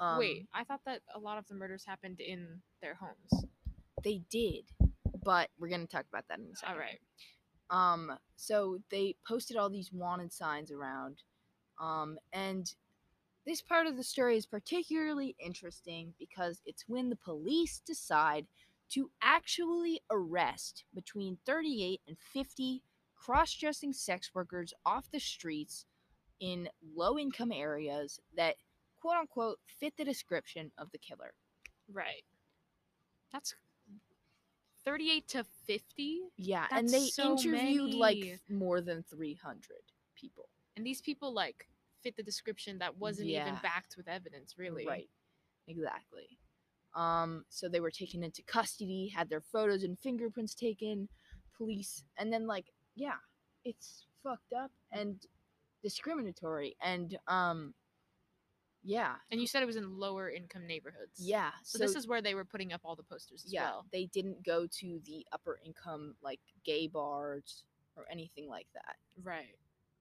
Um, 0.00 0.18
Wait, 0.18 0.48
I 0.52 0.64
thought 0.64 0.80
that 0.86 1.02
a 1.14 1.20
lot 1.20 1.38
of 1.38 1.46
the 1.46 1.54
murders 1.54 1.84
happened 1.86 2.18
in 2.20 2.48
their 2.82 2.94
homes. 2.94 3.46
they 4.02 4.22
did, 4.28 4.64
but 5.24 5.48
we're 5.56 5.68
gonna 5.68 5.86
talk 5.86 6.06
about 6.12 6.24
that 6.28 6.40
in 6.40 6.46
a 6.52 6.56
second. 6.56 6.74
All 6.74 6.80
right. 6.80 7.00
Um, 7.70 8.18
so 8.34 8.78
they 8.90 9.14
posted 9.26 9.56
all 9.56 9.70
these 9.70 9.92
wanted 9.92 10.32
signs 10.32 10.72
around. 10.72 11.22
Um, 11.80 12.18
and 12.32 12.66
this 13.46 13.62
part 13.62 13.86
of 13.86 13.96
the 13.96 14.02
story 14.02 14.36
is 14.36 14.46
particularly 14.46 15.36
interesting 15.38 16.12
because 16.18 16.60
it's 16.66 16.84
when 16.88 17.08
the 17.10 17.16
police 17.16 17.80
decide 17.86 18.46
to 18.90 19.10
actually 19.22 20.00
arrest 20.10 20.84
between 20.94 21.38
38 21.46 22.00
and 22.08 22.16
50 22.32 22.82
cross 23.14 23.54
dressing 23.54 23.92
sex 23.92 24.30
workers 24.34 24.72
off 24.84 25.10
the 25.12 25.18
streets 25.20 25.86
in 26.40 26.68
low 26.94 27.18
income 27.18 27.50
areas 27.52 28.20
that 28.36 28.56
quote 29.00 29.16
unquote 29.16 29.58
fit 29.66 29.96
the 29.96 30.04
description 30.04 30.70
of 30.78 30.90
the 30.92 30.98
killer. 30.98 31.32
Right. 31.92 32.24
That's 33.32 33.54
38 34.84 35.28
to 35.28 35.44
50 35.66 36.20
Yeah, 36.36 36.66
and 36.70 36.88
they 36.88 37.06
so 37.06 37.32
interviewed 37.32 37.94
like 37.94 38.16
many. 38.18 38.22
th- 38.28 38.40
more 38.50 38.80
than 38.80 39.02
300 39.10 39.62
people. 40.14 40.48
and 40.76 40.86
these 40.86 41.00
people 41.00 41.32
like 41.32 41.68
fit 42.06 42.16
the 42.16 42.22
description 42.22 42.78
that 42.78 42.96
wasn't 42.96 43.28
even 43.28 43.58
backed 43.62 43.96
with 43.96 44.06
evidence 44.06 44.54
really 44.56 44.86
Right. 44.86 45.08
Exactly. 45.68 46.38
Um, 46.94 47.44
so 47.48 47.68
they 47.68 47.80
were 47.80 47.90
taken 47.90 48.22
into 48.22 48.42
custody, 48.44 49.12
had 49.14 49.28
their 49.28 49.40
photos 49.40 49.82
and 49.82 49.98
fingerprints 49.98 50.54
taken, 50.54 51.08
police, 51.56 52.04
and 52.16 52.32
then 52.32 52.46
like, 52.46 52.66
yeah, 52.94 53.16
it's 53.64 54.06
fucked 54.22 54.52
up 54.52 54.70
and 54.92 55.20
discriminatory 55.82 56.76
and 56.82 57.18
um 57.28 57.74
yeah. 58.82 59.14
and 59.30 59.40
you 59.40 59.46
said 59.46 59.62
it 59.62 59.66
was 59.66 59.76
in 59.76 59.98
lower 59.98 60.30
income 60.30 60.66
neighborhoods 60.66 61.18
Yeah. 61.18 61.50
so, 61.64 61.78
this 61.78 61.94
is 61.96 62.06
where 62.06 62.22
they 62.22 62.34
were 62.34 62.44
putting 62.44 62.72
up 62.72 62.80
all 62.84 62.96
the 62.96 63.02
posters 63.02 63.44
as 63.44 63.52
yeah, 63.52 63.62
well 63.64 63.86
they 63.92 64.06
didn't 64.06 64.44
go 64.44 64.66
to 64.66 65.00
the 65.04 65.26
upper 65.32 65.58
income 65.64 66.14
like 66.22 66.40
gay 66.64 66.86
bars 66.86 67.64
or 67.96 68.04
anything 68.10 68.48
like 68.48 68.68
that. 68.74 68.96
right 69.22 69.56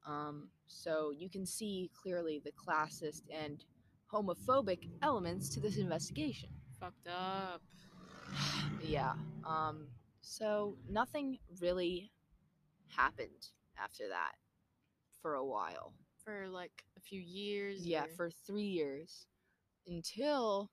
Um, 0.06 0.50
so 0.68 1.12
you 1.16 1.30
can 1.30 1.46
see 1.46 1.90
clearly 2.00 2.42
the 2.44 2.52
classist 2.52 3.24
and 3.32 3.64
homophobic 4.12 4.88
elements 5.02 5.50
to 5.50 5.60
this 5.60 5.78
investigation. 5.78 6.50
fucked 6.80 7.08
up 7.08 7.62
yeah. 8.82 9.14
Um, 9.46 9.88
so 10.22 10.76
nothing 10.90 11.40
really 11.62 12.12
happened 12.88 13.50
after 13.82 14.08
that 14.10 14.34
for 15.22 15.36
a 15.36 15.46
while. 15.46 15.94
for 16.24 16.48
like 16.50 16.84
a 16.98 17.00
few 17.00 17.20
years 17.22 17.86
Yeah, 17.86 18.06
or- 18.06 18.10
for 18.16 18.32
three 18.46 18.64
years 18.68 19.28
until 19.88 20.72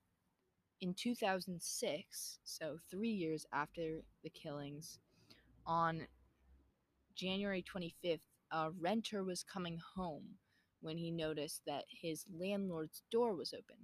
in 0.81 0.95
2006, 0.95 2.39
so 2.45 2.79
three 2.91 3.11
years 3.11 3.47
after 3.53 4.01
the 4.25 4.31
killings, 4.31 4.99
on 5.67 6.07
January 7.15 7.63
25th, 7.63 8.21
a 8.53 8.71
renter 8.81 9.25
was 9.25 9.43
coming 9.43 9.81
home 9.97 10.25
when 10.81 10.97
he 10.97 11.11
noticed 11.11 11.63
that 11.67 11.85
his 11.89 12.25
landlord's 12.33 13.03
door 13.11 13.35
was 13.35 13.53
open. 13.53 13.77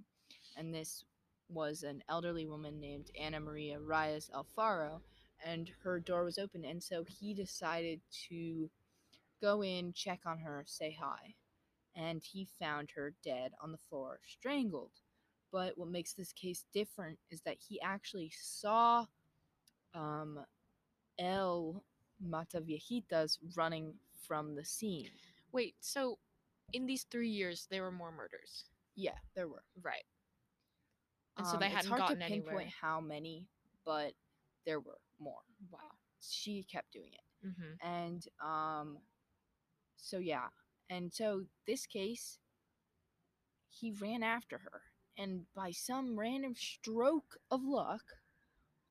And 0.55 0.73
this 0.73 1.03
was 1.49 1.83
an 1.83 2.03
elderly 2.09 2.45
woman 2.45 2.79
named 2.79 3.11
Anna 3.19 3.39
Maria 3.39 3.79
Reyes 3.79 4.29
Alfaro, 4.33 5.01
and 5.43 5.69
her 5.83 5.99
door 5.99 6.23
was 6.23 6.37
open. 6.37 6.63
And 6.65 6.81
so 6.81 7.03
he 7.03 7.33
decided 7.33 8.01
to 8.29 8.69
go 9.41 9.63
in, 9.63 9.93
check 9.93 10.21
on 10.25 10.39
her, 10.39 10.63
say 10.65 10.97
hi 10.99 11.35
and 11.95 12.23
he 12.23 12.47
found 12.59 12.89
her 12.95 13.13
dead 13.23 13.51
on 13.61 13.71
the 13.71 13.77
floor, 13.77 14.19
strangled. 14.25 14.91
But 15.51 15.77
what 15.77 15.89
makes 15.89 16.13
this 16.13 16.31
case 16.31 16.65
different 16.73 17.17
is 17.29 17.41
that 17.41 17.57
he 17.59 17.81
actually 17.81 18.31
saw 18.39 19.05
um, 19.93 20.39
El 21.17 21.83
Mataviejitas 22.25 23.39
running 23.55 23.95
from 24.27 24.55
the 24.55 24.65
scene. 24.65 25.09
wait 25.51 25.75
so 25.79 26.17
in 26.73 26.85
these 26.85 27.03
three 27.11 27.29
years 27.29 27.67
there 27.71 27.83
were 27.83 27.91
more 27.91 28.11
murders 28.11 28.65
Yeah, 28.95 29.17
there 29.35 29.47
were. 29.47 29.63
right 29.81 30.05
and 31.37 31.47
so 31.47 31.53
Um, 31.53 31.59
they 31.59 31.69
hadn't 31.69 31.89
gotten 31.95 32.21
anywhere. 32.21 32.21
It's 32.21 32.21
hard 32.21 32.21
to 32.21 32.27
pinpoint 32.27 32.49
anywhere 32.61 32.73
how 32.81 32.99
many, 33.01 33.47
but 33.85 34.13
there 34.65 34.79
were 34.79 34.99
more. 35.19 35.41
wow 35.71 35.79
She 36.21 36.63
kept 36.63 36.91
doing 36.91 37.11
it. 37.13 37.47
mm-hmm. 37.47 37.87
and 37.87 38.27
um 38.41 38.97
so 39.97 40.17
yeah 40.17 40.47
and 40.89 41.13
so 41.13 41.45
this 41.67 41.85
case 41.85 42.39
he 43.69 43.91
ran 43.91 44.23
after 44.23 44.57
her 44.57 44.81
and 45.17 45.45
by 45.55 45.71
some 45.71 46.17
random 46.19 46.53
stroke 46.55 47.37
of 47.51 47.61
luck 47.63 48.03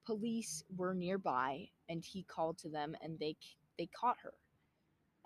police 0.07 0.63
were 0.77 0.95
nearby 0.95 1.69
and 1.89 2.05
he 2.05 2.23
called 2.23 2.57
to 2.59 2.69
them 2.69 2.95
and 3.03 3.19
they 3.19 3.37
they 3.79 3.87
caught 3.87 4.17
her 4.23 4.35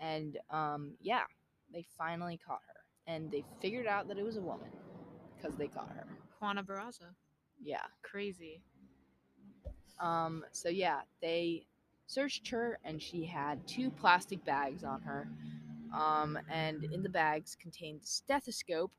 and 0.02 0.38
um 0.50 0.92
yeah 1.02 1.24
they 1.74 1.86
finally 1.98 2.38
caught 2.46 2.62
her 2.68 2.82
and 3.12 3.32
they 3.32 3.44
figured 3.62 3.88
out 3.88 4.08
that 4.08 4.18
it 4.18 4.24
was 4.24 4.38
a 4.38 4.42
woman 4.42 4.70
because 5.36 5.56
they 5.56 5.68
caught 5.68 5.90
her 5.90 6.06
juana 6.40 6.64
barraza 6.64 7.10
yeah 7.62 7.86
crazy 8.02 8.62
Um, 10.00 10.44
so 10.52 10.68
yeah, 10.68 11.02
they 11.20 11.66
searched 12.06 12.48
her 12.50 12.78
and 12.84 13.02
she 13.02 13.24
had 13.26 13.66
two 13.66 13.90
plastic 13.90 14.44
bags 14.44 14.84
on 14.84 15.02
her. 15.02 15.28
Um, 15.94 16.38
and 16.50 16.84
in 16.84 17.02
the 17.02 17.08
bags 17.10 17.56
contained 17.60 18.00
stethoscope 18.02 18.92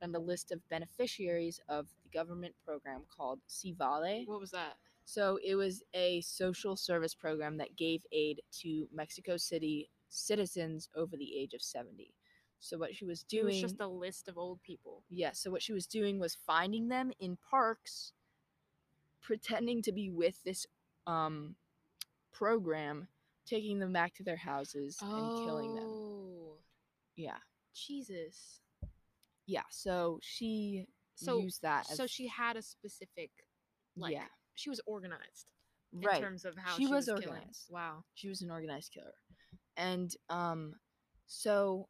and 0.00 0.14
a 0.16 0.18
list 0.18 0.52
of 0.52 0.66
beneficiaries 0.68 1.60
of 1.68 1.86
the 2.04 2.10
government 2.18 2.54
program 2.64 3.02
called 3.16 3.40
Civale. 3.48 4.26
what 4.26 4.40
was 4.40 4.50
that 4.52 4.76
So 5.04 5.38
it 5.44 5.56
was 5.56 5.82
a 5.94 6.20
social 6.22 6.76
service 6.76 7.14
program 7.14 7.58
that 7.58 7.76
gave 7.76 8.04
aid 8.12 8.42
to 8.62 8.88
Mexico 8.92 9.36
City 9.36 9.90
citizens 10.12 10.88
over 10.94 11.16
the 11.16 11.36
age 11.38 11.54
of 11.54 11.62
70. 11.62 12.14
So 12.60 12.78
what 12.78 12.94
she 12.94 13.04
was 13.04 13.22
it 13.22 13.28
doing 13.28 13.46
was 13.46 13.60
just 13.60 13.80
a 13.80 13.86
list 13.88 14.28
of 14.28 14.38
old 14.38 14.62
people 14.62 15.02
yeah, 15.08 15.32
so 15.32 15.50
what 15.50 15.62
she 15.62 15.72
was 15.72 15.86
doing 15.86 16.18
was 16.20 16.36
finding 16.46 16.88
them 16.88 17.10
in 17.18 17.36
parks, 17.50 18.12
pretending 19.20 19.82
to 19.82 19.92
be 19.92 20.10
with 20.10 20.42
this 20.44 20.66
um 21.06 21.56
program, 22.30 23.08
taking 23.46 23.78
them 23.80 23.92
back 23.92 24.14
to 24.14 24.22
their 24.22 24.36
houses 24.36 24.98
and 25.02 25.44
killing 25.44 25.74
them. 25.74 25.84
Oh, 25.86 26.58
Yeah. 27.16 27.38
jesus 27.74 28.60
Yeah, 29.46 29.64
so 29.70 30.18
she 30.22 30.86
So- 31.16 31.38
used 31.40 31.62
that 31.62 31.90
as 31.90 31.96
so 31.96 32.06
she 32.06 32.28
had 32.28 32.56
a 32.56 32.62
specific 32.62 33.30
like 33.96 34.12
yeah, 34.12 34.28
she 34.54 34.70
was 34.70 34.80
organized 34.86 35.48
in 35.92 36.00
right. 36.00 36.20
terms 36.20 36.44
of 36.44 36.56
how 36.56 36.76
She 36.76 36.86
she, 36.86 36.92
was 36.92 37.06
killing. 37.06 37.28
organized. 37.28 37.70
wow 37.70 38.04
She 38.14 38.28
was 38.28 38.40
an 38.42 38.50
organized 38.50 38.92
killer. 38.92 39.14
And 39.76 40.14
um 40.28 40.74
so 41.26 41.88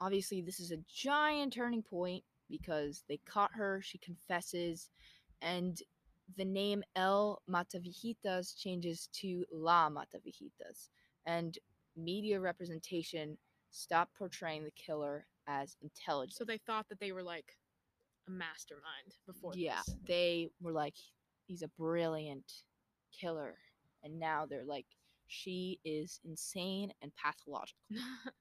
obviously 0.00 0.42
this 0.42 0.60
is 0.60 0.72
a 0.72 0.78
giant 0.92 1.52
turning 1.52 1.82
point 1.82 2.24
because 2.50 3.04
they 3.08 3.18
caught 3.26 3.50
her, 3.54 3.80
she 3.82 3.98
confesses, 3.98 4.90
and 5.40 5.78
the 6.36 6.44
name 6.44 6.82
El 6.96 7.42
Mataviejitas 7.48 8.56
changes 8.56 9.08
to 9.12 9.44
La 9.52 9.88
Mataviejitas. 9.88 10.88
And 11.26 11.56
media 11.96 12.40
representation 12.40 13.36
stopped 13.70 14.16
portraying 14.16 14.64
the 14.64 14.70
killer 14.72 15.26
as 15.46 15.76
intelligent. 15.82 16.36
so 16.36 16.44
they 16.44 16.58
thought 16.58 16.88
that 16.88 17.00
they 17.00 17.12
were 17.12 17.22
like 17.22 17.56
a 18.28 18.30
mastermind 18.30 19.16
before 19.26 19.52
yeah, 19.56 19.80
this. 19.86 19.96
they 20.06 20.48
were 20.60 20.72
like, 20.72 20.94
he's 21.46 21.62
a 21.62 21.68
brilliant 21.78 22.50
killer. 23.18 23.56
And 24.04 24.18
now 24.18 24.46
they're 24.46 24.64
like, 24.64 24.86
she 25.32 25.80
is 25.84 26.20
insane 26.24 26.92
and 27.02 27.12
pathological. 27.16 27.80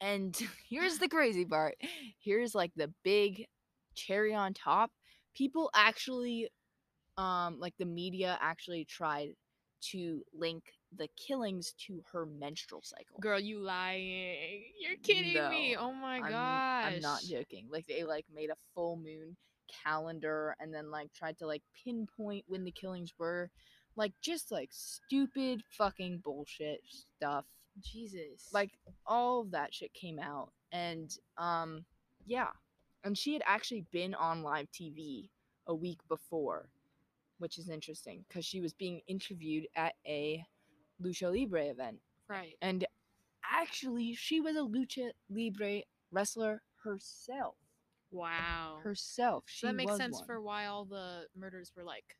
And 0.00 0.36
here's 0.68 0.98
the 0.98 1.08
crazy 1.08 1.44
part. 1.44 1.76
Here's 2.22 2.54
like 2.54 2.72
the 2.76 2.92
big 3.02 3.46
cherry 3.94 4.34
on 4.34 4.54
top, 4.54 4.90
people 5.36 5.70
actually 5.74 6.48
um 7.16 7.58
like 7.60 7.74
the 7.78 7.84
media 7.84 8.36
actually 8.40 8.84
tried 8.84 9.30
to 9.80 10.22
link 10.32 10.64
the 10.96 11.08
killings 11.16 11.74
to 11.86 12.02
her 12.12 12.26
menstrual 12.26 12.82
cycle. 12.82 13.18
Girl, 13.20 13.38
you 13.38 13.60
lying. 13.60 14.62
You're 14.80 14.96
kidding 15.02 15.48
me. 15.50 15.76
Oh 15.78 15.92
my 15.92 16.16
I'm, 16.16 16.30
gosh. 16.30 16.94
I'm 16.94 17.00
not 17.00 17.22
joking. 17.22 17.68
Like 17.70 17.86
they 17.86 18.04
like 18.04 18.26
made 18.34 18.50
a 18.50 18.56
full 18.74 18.96
moon 18.96 19.36
calendar 19.84 20.54
and 20.60 20.72
then 20.72 20.90
like 20.90 21.12
tried 21.12 21.38
to 21.38 21.46
like 21.46 21.62
pinpoint 21.84 22.44
when 22.46 22.64
the 22.64 22.72
killings 22.72 23.12
were. 23.18 23.50
Like 23.96 24.12
just 24.20 24.50
like 24.50 24.70
stupid 24.72 25.62
fucking 25.76 26.20
bullshit 26.24 26.80
stuff. 27.16 27.44
Jesus. 27.80 28.48
Like 28.52 28.72
all 29.06 29.40
of 29.42 29.50
that 29.52 29.74
shit 29.74 29.92
came 29.94 30.18
out 30.18 30.52
and 30.72 31.16
um 31.38 31.84
yeah. 32.26 32.48
And 33.04 33.16
she 33.18 33.34
had 33.34 33.42
actually 33.46 33.84
been 33.92 34.14
on 34.14 34.42
live 34.42 34.68
TV 34.72 35.28
a 35.66 35.74
week 35.74 35.98
before, 36.08 36.68
which 37.38 37.58
is 37.58 37.68
interesting 37.68 38.24
because 38.28 38.44
she 38.44 38.60
was 38.60 38.72
being 38.72 39.00
interviewed 39.06 39.66
at 39.76 39.94
a 40.06 40.44
Lucha 41.02 41.30
Libre 41.32 41.64
event 41.66 41.98
right. 42.28 42.54
and 42.62 42.86
actually 43.52 44.14
she 44.14 44.40
was 44.40 44.56
a 44.56 44.60
lucha 44.60 45.10
libre 45.28 45.80
wrestler 46.10 46.62
herself 46.84 47.56
Wow. 48.10 48.78
herself 48.82 49.44
she 49.46 49.66
so 49.66 49.66
that 49.68 49.74
makes 49.74 49.96
sense 49.96 50.18
one. 50.18 50.24
for 50.24 50.40
why 50.40 50.66
all 50.66 50.84
the 50.84 51.26
murders 51.36 51.72
were 51.76 51.82
like 51.82 52.16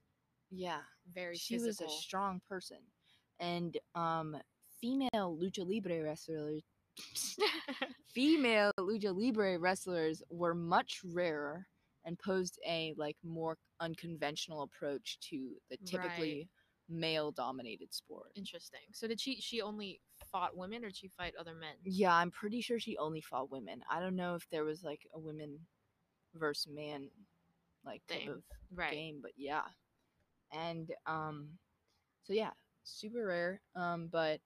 yeah 0.54 0.80
very 1.14 1.36
she 1.36 1.54
physical. 1.58 1.86
was 1.86 1.94
a 1.94 1.96
strong 2.02 2.40
person 2.48 2.78
and 3.40 3.78
um 3.94 4.36
female 4.80 5.36
lucha 5.40 5.66
libre 5.66 6.02
wrestlers 6.02 6.62
female 8.14 8.70
lucha 8.78 9.14
libre 9.16 9.58
wrestlers 9.58 10.22
were 10.30 10.54
much 10.54 11.00
rarer 11.12 11.66
and 12.04 12.18
posed 12.18 12.58
a 12.66 12.94
like 12.96 13.16
more 13.24 13.56
unconventional 13.80 14.62
approach 14.62 15.18
to 15.20 15.50
the 15.70 15.76
typically 15.84 16.48
male 16.88 17.32
dominated 17.32 17.92
sport 17.94 18.30
Interesting. 18.36 18.80
So 18.92 19.08
did 19.08 19.18
she 19.20 19.40
she 19.40 19.62
only 19.62 20.00
fought 20.30 20.56
women 20.56 20.84
or 20.84 20.88
did 20.88 20.96
she 20.96 21.08
fight 21.08 21.34
other 21.40 21.54
men? 21.54 21.74
Yeah, 21.82 22.14
I'm 22.14 22.30
pretty 22.30 22.60
sure 22.60 22.78
she 22.78 22.96
only 22.98 23.22
fought 23.22 23.50
women. 23.50 23.82
I 23.90 24.00
don't 24.00 24.16
know 24.16 24.34
if 24.34 24.46
there 24.50 24.64
was 24.64 24.82
like 24.84 25.00
a 25.14 25.18
women 25.18 25.58
versus 26.34 26.70
man 26.72 27.08
like 27.86 28.02
type 28.06 28.18
Thing. 28.18 28.28
of 28.28 28.42
Right. 28.74 28.90
game, 28.90 29.20
but 29.22 29.32
yeah. 29.36 29.62
And 30.54 30.90
um 31.06 31.48
so 32.24 32.32
yeah, 32.32 32.50
super 32.84 33.26
rare. 33.26 33.60
Um 33.76 34.08
but 34.10 34.40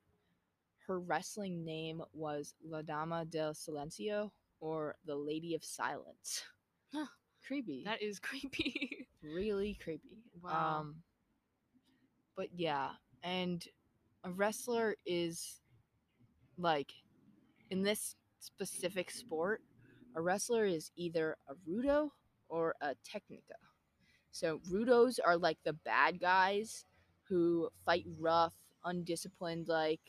her 0.87 1.01
wrestling 1.01 1.65
name 1.65 2.03
was 2.13 2.55
La 2.65 2.83
Dama 2.83 3.25
del 3.27 3.53
Silencio 3.55 4.31
or 4.61 4.97
the 5.05 5.17
Lady 5.17 5.55
of 5.55 5.65
Silence. 5.65 6.43
Huh. 6.93 7.07
creepy. 7.47 7.83
That 7.85 8.03
is 8.03 8.19
creepy. 8.21 9.07
really 9.23 9.79
creepy. 9.83 10.23
Wow. 10.43 10.81
Um 10.81 10.97
but 12.37 12.49
yeah, 12.55 12.91
and 13.23 13.65
a 14.25 14.31
wrestler 14.31 14.97
is 15.07 15.61
like 16.57 16.93
in 17.71 17.83
this 17.83 18.17
specific 18.41 19.11
sport, 19.11 19.63
a 20.17 20.21
wrestler 20.23 20.65
is 20.65 20.91
either 20.97 21.37
a 21.49 21.55
rudo 21.69 22.11
or 22.49 22.75
a 22.81 22.95
technica. 23.05 23.55
So 24.31 24.61
rudos 24.71 25.19
are 25.25 25.37
like 25.37 25.59
the 25.65 25.73
bad 25.73 26.21
guys 26.21 26.85
who 27.29 27.69
fight 27.85 28.07
rough, 28.19 28.55
undisciplined 28.85 29.69
like 29.69 30.01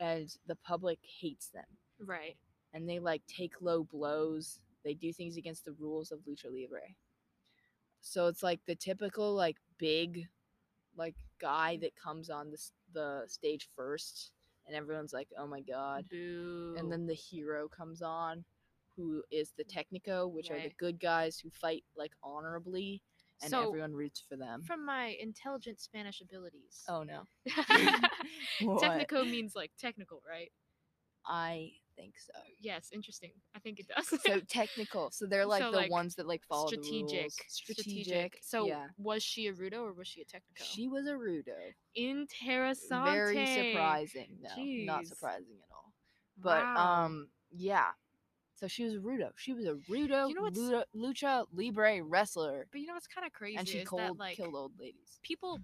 and 0.00 0.34
the 0.46 0.56
public 0.56 0.98
hates 1.02 1.48
them 1.48 1.64
right. 2.00 2.36
and 2.72 2.88
they 2.88 2.98
like 2.98 3.22
take 3.26 3.60
low 3.60 3.84
blows. 3.84 4.60
They 4.84 4.94
do 4.94 5.12
things 5.12 5.36
against 5.36 5.64
the 5.64 5.72
rules 5.72 6.10
of 6.10 6.20
lucha 6.20 6.46
libre. 6.46 6.80
So 8.00 8.26
it's 8.26 8.42
like 8.42 8.60
the 8.66 8.74
typical 8.74 9.34
like 9.34 9.56
big 9.78 10.26
like 10.96 11.14
guy 11.40 11.78
that 11.80 11.94
comes 11.96 12.30
on 12.30 12.50
the 12.50 12.58
the 12.92 13.22
stage 13.26 13.68
first 13.74 14.32
and 14.66 14.76
everyone's 14.76 15.12
like, 15.12 15.28
"Oh 15.38 15.46
my 15.46 15.60
god." 15.60 16.06
Boo. 16.10 16.74
And 16.78 16.90
then 16.90 17.06
the 17.06 17.14
hero 17.14 17.68
comes 17.68 18.02
on 18.02 18.44
who 18.96 19.22
is 19.30 19.52
the 19.56 19.64
Technico, 19.64 20.30
which 20.30 20.50
are 20.50 20.60
the 20.60 20.72
good 20.78 21.00
guys 21.00 21.38
who 21.38 21.50
fight 21.50 21.84
like 21.96 22.12
honorably 22.22 23.02
and 23.42 23.50
So, 23.50 23.68
everyone 23.68 23.92
roots 23.92 24.22
for 24.28 24.36
them. 24.36 24.62
from 24.62 24.84
my 24.86 25.16
intelligent 25.20 25.80
Spanish 25.80 26.20
abilities. 26.20 26.84
oh 26.88 27.02
no. 27.02 27.22
Technico 28.60 29.28
means 29.28 29.54
like 29.54 29.70
technical, 29.78 30.22
right? 30.28 30.50
I 31.26 31.70
think 31.96 32.14
so. 32.18 32.32
Yes, 32.60 32.88
interesting. 32.92 33.30
I 33.54 33.60
think 33.60 33.78
it 33.78 33.86
does. 33.94 34.08
So 34.22 34.40
technical. 34.48 35.10
So 35.12 35.26
they're 35.26 35.46
like 35.46 35.62
So, 35.62 35.70
the 35.70 35.76
like, 35.76 35.90
ones 35.90 36.14
that 36.16 36.26
like 36.26 36.42
follow 36.48 36.66
strategic, 36.66 37.10
the 37.10 37.16
rules. 37.20 37.32
strategic. 37.48 38.38
So 38.42 38.66
yeah. 38.66 38.86
was 38.98 39.22
she 39.22 39.46
a 39.46 39.52
Rudo 39.52 39.82
or 39.82 39.92
was 39.92 40.08
she 40.08 40.20
a 40.22 40.24
Technico? 40.24 40.64
She 40.64 40.88
was 40.88 41.06
a 41.06 41.12
rudo. 41.12 41.54
Interessante. 41.96 43.04
Very 43.12 43.46
surprising. 43.46 44.38
No, 44.40 44.94
not 44.94 45.06
surprising 45.06 45.56
at 45.62 45.74
all. 45.74 45.92
But 46.38 46.62
Wow. 46.64 47.04
um, 47.04 47.28
yeah. 47.52 47.90
So 48.62 48.68
she 48.68 48.84
was 48.84 48.94
a 48.94 48.98
rudo. 48.98 49.30
She 49.34 49.52
was 49.52 49.64
a 49.66 49.72
rudo, 49.90 50.28
You 50.28 50.34
know 50.36 50.84
lucha, 50.94 51.46
libre 51.52 52.00
wrestler, 52.04 52.68
But 52.70 52.80
you 52.80 52.86
know 52.86 52.94
what's 52.94 53.08
kind 53.08 53.26
of 53.26 53.32
crazy 53.32 53.56
and 53.56 53.66
she 53.68 53.78
is 53.78 53.88
cold 53.88 54.02
that 54.02 54.16
like 54.16 54.36
killed 54.36 54.54
old 54.54 54.70
ladies. 54.78 55.18
people 55.22 55.58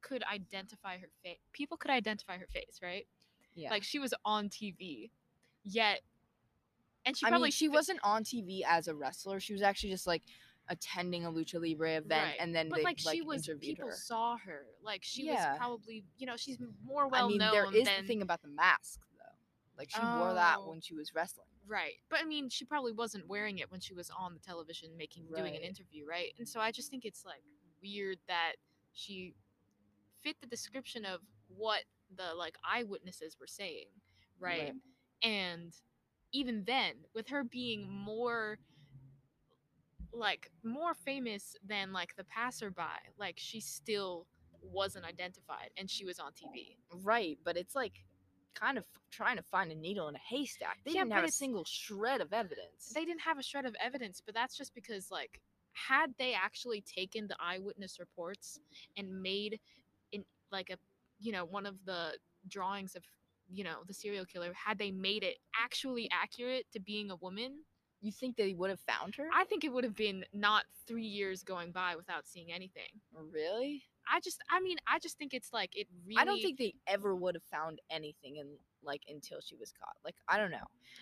could 0.00 0.22
identify 0.32 0.98
her 0.98 1.08
face. 1.24 1.38
People 1.52 1.76
could 1.76 1.90
identify 1.90 2.38
her 2.38 2.46
face, 2.46 2.78
right? 2.80 3.08
Yeah. 3.56 3.70
Like 3.70 3.82
she 3.82 3.98
was 3.98 4.14
on 4.24 4.50
TV, 4.50 5.10
yet, 5.64 6.02
and 7.04 7.16
she 7.16 7.26
I 7.26 7.30
probably 7.30 7.46
mean, 7.46 7.52
she 7.52 7.66
fi- 7.66 7.74
wasn't 7.74 7.98
on 8.04 8.22
TV 8.22 8.60
as 8.64 8.86
a 8.86 8.94
wrestler. 8.94 9.40
She 9.40 9.52
was 9.52 9.62
actually 9.62 9.90
just 9.90 10.06
like 10.06 10.22
attending 10.68 11.24
a 11.24 11.32
lucha 11.32 11.54
libre 11.60 11.96
event, 11.96 12.10
Right. 12.10 12.36
and 12.38 12.54
then 12.54 12.68
But 12.68 12.76
they 12.78 12.82
like 12.84 12.98
she 13.00 13.20
was, 13.22 13.50
people 13.60 13.88
her. 13.88 13.94
saw 13.96 14.36
her. 14.36 14.66
Like 14.80 15.02
she 15.02 15.26
Yeah. 15.26 15.50
was 15.50 15.58
probably, 15.58 16.04
you 16.18 16.26
know, 16.26 16.36
she's 16.36 16.58
more 16.84 17.08
well 17.08 17.24
I 17.24 17.28
mean, 17.30 17.38
known 17.38 17.52
there 17.52 17.74
is 17.74 17.84
than 17.88 18.02
the 18.02 18.06
thing 18.06 18.22
about 18.22 18.42
the 18.42 18.48
mask 18.48 19.00
though. 19.18 19.24
Like 19.76 19.90
she 19.90 20.00
wore 20.00 20.34
that 20.34 20.58
Oh. 20.60 20.70
when 20.70 20.80
she 20.80 20.94
was 20.94 21.12
wrestling. 21.16 21.48
Right. 21.66 21.94
But 22.10 22.20
I 22.22 22.24
mean, 22.24 22.48
she 22.48 22.64
probably 22.64 22.92
wasn't 22.92 23.28
wearing 23.28 23.58
it 23.58 23.70
when 23.70 23.80
she 23.80 23.94
was 23.94 24.10
on 24.10 24.34
the 24.34 24.40
television 24.40 24.90
making 24.96 25.26
doing 25.34 25.56
an 25.56 25.62
interview, 25.62 26.04
right? 26.08 26.32
And 26.38 26.48
so 26.48 26.60
I 26.60 26.70
just 26.70 26.90
think 26.90 27.04
it's 27.04 27.24
like 27.24 27.42
weird 27.82 28.18
that 28.28 28.52
she 28.92 29.34
fit 30.22 30.36
the 30.40 30.46
description 30.46 31.04
of 31.04 31.20
what 31.48 31.82
the 32.14 32.34
like 32.36 32.56
eyewitnesses 32.68 33.36
were 33.40 33.46
saying, 33.46 33.86
right? 34.38 34.72
Right. 34.72 34.74
And 35.22 35.72
even 36.32 36.64
then, 36.66 36.94
with 37.14 37.28
her 37.28 37.44
being 37.44 37.88
more 37.90 38.58
like 40.12 40.50
more 40.62 40.94
famous 40.94 41.56
than 41.66 41.92
like 41.92 42.14
the 42.16 42.24
passerby, 42.24 42.82
like 43.18 43.36
she 43.38 43.60
still 43.60 44.26
wasn't 44.62 45.04
identified 45.04 45.70
and 45.76 45.90
she 45.90 46.04
was 46.04 46.18
on 46.18 46.32
TV. 46.32 46.76
Right, 47.02 47.38
but 47.44 47.56
it's 47.56 47.74
like 47.74 48.04
kind 48.54 48.78
of 48.78 48.84
trying 49.10 49.36
to 49.36 49.42
find 49.42 49.70
a 49.70 49.74
needle 49.74 50.08
in 50.08 50.14
a 50.14 50.18
haystack. 50.18 50.78
They 50.84 50.92
Yeah, 50.92 51.00
didn't 51.00 51.12
have 51.12 51.24
a 51.24 51.32
single 51.32 51.64
shred 51.64 52.20
of 52.20 52.32
evidence. 52.32 52.92
they 52.94 53.04
didn't 53.04 53.20
have 53.22 53.38
a 53.38 53.42
shred 53.42 53.64
of 53.66 53.74
evidence, 53.80 54.20
but 54.24 54.34
that's 54.34 54.56
just 54.56 54.74
because 54.74 55.10
like 55.10 55.40
had 55.72 56.14
they 56.18 56.34
actually 56.34 56.80
taken 56.82 57.26
the 57.26 57.36
eyewitness 57.40 57.98
reports 57.98 58.60
and 58.96 59.22
made 59.22 59.60
in 60.12 60.24
like 60.52 60.70
a 60.70 60.76
you 61.18 61.32
know 61.32 61.44
one 61.44 61.66
of 61.66 61.84
the 61.84 62.16
drawings 62.48 62.94
of 62.94 63.02
you 63.50 63.64
know 63.64 63.78
the 63.86 63.94
serial 63.94 64.24
killer 64.24 64.52
had 64.54 64.78
they 64.78 64.90
made 64.90 65.22
it 65.22 65.38
actually 65.60 66.08
accurate 66.12 66.66
to 66.72 66.80
being 66.80 67.10
a 67.10 67.16
woman 67.16 67.58
you 68.00 68.12
think 68.12 68.36
they 68.36 68.52
would 68.54 68.70
have 68.70 68.80
found 68.80 69.14
her? 69.16 69.28
i 69.34 69.44
think 69.44 69.64
it 69.64 69.72
would 69.72 69.84
have 69.84 69.96
been 69.96 70.24
not 70.32 70.64
three 70.86 71.06
years 71.06 71.42
going 71.42 71.72
by 71.72 71.96
without 71.96 72.26
seeing 72.26 72.52
anything 72.52 73.00
really? 73.32 73.84
I 74.12 74.20
just 74.20 74.40
i 74.50 74.60
mean 74.60 74.76
i 74.86 74.98
just 74.98 75.18
think 75.18 75.34
it's 75.34 75.52
like 75.52 75.76
it 75.76 75.86
really 76.06 76.20
I 76.20 76.24
don't 76.24 76.40
think 76.40 76.58
they 76.58 76.74
ever 76.86 77.14
would 77.14 77.34
have 77.34 77.44
found 77.44 77.80
anything 77.90 78.36
in 78.36 78.46
like 78.84 79.02
until 79.08 79.40
she 79.40 79.56
was 79.56 79.72
caught. 79.72 79.96
Like 80.04 80.16
I 80.28 80.38
don't 80.38 80.50
know. 80.50 80.58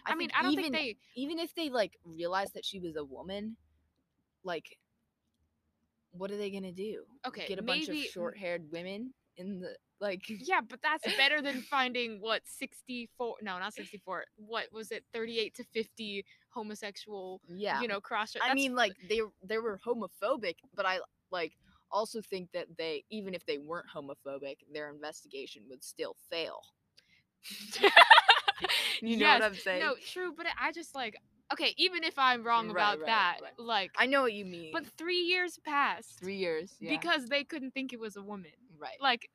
i, 0.07 0.15
mean 0.15 0.31
i 0.38 0.43
don't 0.43 0.53
even, 0.53 0.65
think 0.65 0.75
they 0.75 0.97
even 1.17 1.38
if 1.38 1.55
they 1.55 1.69
like 1.69 1.99
realized 2.05 2.55
that 2.55 2.65
she 2.65 2.79
was 2.79 2.97
a 2.97 3.05
woman, 3.05 3.57
like 4.45 4.79
what 6.12 6.31
are 6.31 6.37
they 6.37 6.51
gonna 6.51 6.73
do? 6.73 7.03
okay 7.27 7.47
Get 7.49 7.59
a 7.59 7.62
bunch 7.62 7.88
of 7.88 7.97
short-haired 7.97 8.71
women 8.71 9.12
in 9.37 9.61
the 9.61 9.77
like 10.01 10.23
Yeah, 10.29 10.61
but 10.61 10.81
that's 10.83 11.05
better 11.17 11.41
than 11.41 11.62
finding 11.62 12.21
what 12.21 12.43
64 12.45 13.37
no, 13.43 13.59
not 13.59 13.73
64. 13.75 14.25
What 14.37 14.67
was 14.73 14.91
it? 14.91 15.05
38 15.15 15.55
to 15.55 15.65
50 15.65 16.25
homosexual, 16.51 17.41
yeah. 17.49 17.81
you 17.81 17.88
know, 17.88 18.01
cross 18.01 18.35
I 18.43 18.55
mean, 18.55 18.75
like 18.75 18.93
they 19.09 19.21
they 19.43 19.59
were 19.59 19.79
homophobic, 19.87 20.57
but 20.75 20.87
I 20.87 20.99
like 21.31 21.53
also 21.92 22.20
think 22.20 22.50
that 22.52 22.66
they 22.78 23.05
even 23.11 23.35
if 23.35 23.44
they 23.46 23.59
weren't 23.59 23.87
homophobic, 23.94 24.57
their 24.72 24.90
investigation 24.90 25.62
would 25.68 25.83
still 25.85 26.16
fail. 26.31 26.62
You 29.00 29.16
know 29.16 29.28
what 29.33 29.42
I'm 29.42 29.55
saying? 29.55 29.81
No, 29.81 29.96
true, 30.07 30.33
but 30.37 30.46
I 30.61 30.70
just 30.72 30.94
like 30.94 31.16
okay, 31.52 31.74
even 31.76 32.05
if 32.05 32.18
I'm 32.18 32.44
wrong 32.44 32.66
Right, 32.68 32.72
about 32.72 32.98
right, 33.00 33.07
that, 33.07 33.37
right. 33.42 33.52
like 33.59 33.90
I 33.98 34.07
know 34.07 34.22
what 34.22 34.33
you 34.33 34.44
mean. 34.44 34.70
but 34.72 34.87
3 34.96 35.16
years 35.16 35.59
passed 35.64 36.20
three 36.20 36.37
years, 36.37 36.74
yeah. 36.81 36.96
because 36.96 37.26
they 37.26 37.42
couldn't 37.44 37.72
think 37.72 37.92
it 37.92 37.98
was 38.00 38.16
a 38.16 38.22
woman. 38.22 38.52
right. 38.78 38.96
Like 39.00 39.28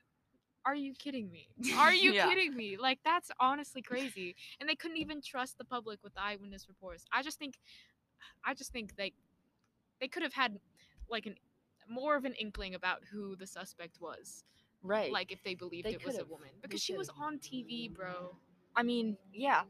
are 0.66 0.76
you 0.76 0.94
kidding 1.00 1.32
me? 1.32 1.48
Are 1.78 1.94
you 1.94 2.12
Yeah. 2.14 2.28
kidding 2.28 2.54
me? 2.54 2.76
Like 2.78 3.00
that's 3.06 3.32
honestly 3.40 3.82
crazy. 3.82 4.36
And 4.60 4.68
they 4.68 4.76
couldn't 4.76 4.98
even 4.98 5.22
trust 5.22 5.58
the 5.58 5.64
public 5.64 6.04
with 6.04 6.14
the 6.14 6.22
eyewitness 6.22 6.68
reports. 6.68 7.06
I 7.14 7.24
just 7.24 7.40
think 7.40 7.56
I 8.46 8.54
just 8.54 8.74
think 8.74 8.96
they 8.98 9.14
they 10.02 10.10
could 10.10 10.24
have 10.24 10.34
had 10.34 10.60
like 11.10 11.26
an 11.26 11.36
more 11.90 12.16
of 12.16 12.26
an 12.26 12.34
inkling 12.34 12.76
about 12.76 13.00
who 13.12 13.36
the 13.36 13.48
suspect 13.48 14.00
was. 14.02 14.44
right 14.84 15.12
Like 15.12 15.32
if 15.32 15.44
they 15.44 15.56
believed 15.56 15.86
They 15.88 15.94
it 15.94 16.06
was 16.06 16.16
a 16.16 16.20
could've. 16.20 16.30
woman 16.32 16.50
because 16.62 16.82
she 16.82 16.96
was 16.96 17.10
could've. 17.10 17.24
on 17.24 17.40
TV, 17.40 17.94
bro. 17.94 18.36
i 18.76 18.84
mean 18.84 19.18
yeah 19.34 19.64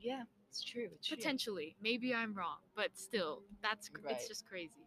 yeah 0.00 0.22
it's 0.48 0.62
true 0.62 0.88
it's 0.94 1.06
true. 1.08 1.16
Potentially, 1.16 1.76
maybe 1.82 2.14
I'm 2.14 2.32
wrong, 2.34 2.58
but 2.74 2.96
still, 2.96 3.42
that's 3.62 3.88
cr- 3.88 4.06
Right. 4.06 4.14
it's 4.16 4.28
just 4.28 4.46
crazy. 4.46 4.86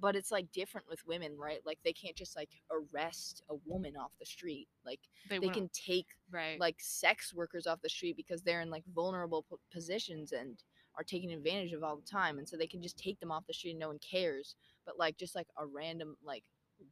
but 0.00 0.16
it's 0.16 0.32
like 0.32 0.50
different 0.52 0.88
with 0.88 1.06
women 1.06 1.36
right 1.38 1.60
like 1.64 1.78
they 1.84 1.92
can't 1.92 2.16
just 2.16 2.34
like 2.36 2.50
arrest 2.70 3.42
a 3.48 3.54
woman 3.64 3.94
off 3.96 4.10
the 4.18 4.26
street 4.26 4.66
like 4.84 5.00
They, 5.30 5.38
they 5.38 5.48
can 5.48 5.68
take 5.72 6.06
right. 6.30 6.58
like 6.58 6.76
sex 6.80 7.32
workers 7.32 7.66
off 7.66 7.80
the 7.82 7.88
street 7.88 8.16
because 8.16 8.42
they're 8.42 8.60
in 8.62 8.70
like 8.70 8.82
vulnerable 8.94 9.44
p- 9.48 9.56
positions 9.72 10.32
and 10.32 10.58
are 10.96 11.04
taken 11.04 11.30
advantage 11.30 11.72
of 11.72 11.84
all 11.84 11.96
the 11.96 12.02
time 12.10 12.38
and 12.38 12.48
so 12.48 12.56
they 12.56 12.66
can 12.66 12.82
just 12.82 12.98
take 12.98 13.20
them 13.20 13.30
off 13.30 13.46
the 13.46 13.52
street 13.54 13.70
and 13.72 13.80
no 13.80 13.88
one 13.88 14.00
cares 14.00 14.56
but 14.86 14.98
like 14.98 15.16
just 15.16 15.34
like 15.34 15.48
a 15.58 15.66
random 15.66 16.16
like 16.24 16.44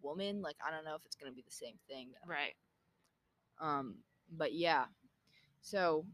woman 0.03 0.41
like 0.43 0.57
i 0.67 0.71
don't 0.71 0.85
know 0.85 0.95
if 0.95 1.03
it's 1.05 1.17
going 1.17 1.31
to 1.31 1.35
be 1.35 1.43
the 1.43 1.51
same 1.55 1.75
thing 1.89 2.09
though. 2.13 2.33
right. 2.33 2.55
um 3.61 3.97
but 4.37 4.55
yeah 4.55 4.85
so 5.61 6.05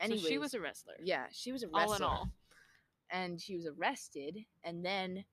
anyways 0.00 0.22
so 0.22 0.28
she 0.28 0.38
was 0.38 0.54
a 0.54 0.60
wrestler. 0.60 0.94
yeah 1.02 1.24
she 1.32 1.52
was 1.52 1.62
a 1.62 1.68
wrestler 1.68 1.82
all 1.82 1.94
in 1.94 2.02
all. 2.02 2.28
and 3.10 3.40
she 3.40 3.56
was 3.56 3.66
arrested 3.66 4.38
and 4.64 4.84
then 4.84 5.24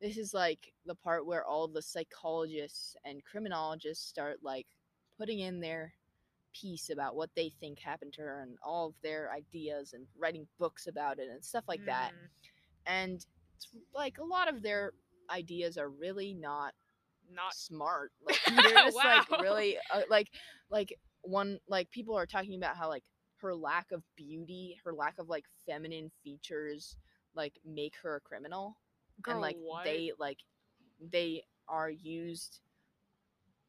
this 0.00 0.16
is 0.16 0.32
like 0.32 0.72
the 0.86 0.94
part 0.94 1.26
where 1.26 1.44
all 1.44 1.66
the 1.66 1.82
psychologists 1.82 2.94
and 3.04 3.24
criminologists 3.24 4.06
start 4.06 4.38
like 4.42 4.66
putting 5.18 5.40
in 5.40 5.60
their 5.60 5.92
piece 6.54 6.90
about 6.90 7.16
what 7.16 7.30
they 7.34 7.52
think 7.60 7.78
happened 7.78 8.12
to 8.12 8.22
her 8.22 8.42
and 8.42 8.56
all 8.62 8.88
of 8.88 8.94
their 9.02 9.30
ideas 9.32 9.92
and 9.92 10.06
writing 10.18 10.46
books 10.58 10.86
about 10.86 11.18
it 11.18 11.28
and 11.30 11.44
stuff 11.44 11.64
like 11.68 11.84
that 11.84 12.12
Mm, 12.12 12.28
and 12.86 13.26
it's 13.56 13.68
like 13.94 14.18
a 14.18 14.24
lot 14.24 14.48
of 14.48 14.62
their 14.62 14.92
ideas 15.30 15.76
are 15.78 15.88
really 15.88 16.34
not 16.34 16.72
Not 17.30 17.54
smart 17.54 18.12
like 18.26 18.38
they're 18.46 18.84
just 18.84 18.96
like 18.96 19.30
really 19.42 19.76
uh, 19.92 20.02
like 20.08 20.28
like 20.70 20.94
one 21.22 21.58
like 21.68 21.90
people 21.90 22.16
are 22.16 22.26
talking 22.26 22.56
about 22.56 22.76
how 22.76 22.88
like 22.88 23.04
her 23.40 23.54
lack 23.54 23.92
of 23.92 24.02
beauty 24.16 24.76
her 24.84 24.92
lack 24.92 25.18
of 25.18 25.28
like 25.28 25.44
feminine 25.66 26.10
features 26.24 26.96
like 27.34 27.54
make 27.64 27.94
her 28.02 28.16
a 28.16 28.20
criminal 28.20 28.76
girl, 29.22 29.34
and 29.34 29.42
like 29.42 29.56
what? 29.60 29.84
they 29.84 30.12
like 30.18 30.38
they 31.12 31.42
are 31.68 31.90
used 31.90 32.60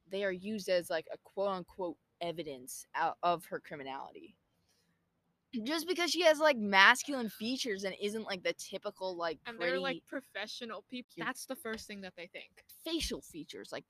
they 0.10 0.24
are 0.24 0.32
used 0.32 0.70
as 0.70 0.90
like 0.90 1.06
a 1.14 1.18
quote 1.24 1.50
unquote 1.50 1.98
evidence 2.22 2.86
out 2.96 3.18
of 3.24 3.46
her 3.46 3.60
criminality 3.60 4.36
just 5.66 5.88
because 5.88 6.12
she 6.12 6.22
has 6.24 6.40
like 6.40 6.58
masculine 6.58 7.30
features 7.30 7.84
and 7.84 7.96
isn't 8.02 8.24
like 8.26 8.44
the 8.44 8.54
typical 8.54 9.16
like 9.18 9.40
and 9.48 9.58
pretty 9.58 9.72
they're 9.72 9.80
like 9.80 10.04
professional 10.08 10.84
people. 10.90 11.10
That's 11.18 11.46
the 11.46 11.56
first 11.56 11.88
thing 11.88 12.02
that 12.02 12.14
they 12.16 12.28
think. 12.28 12.50
facial 12.86 13.22
features 13.22 13.70
like 13.72 13.86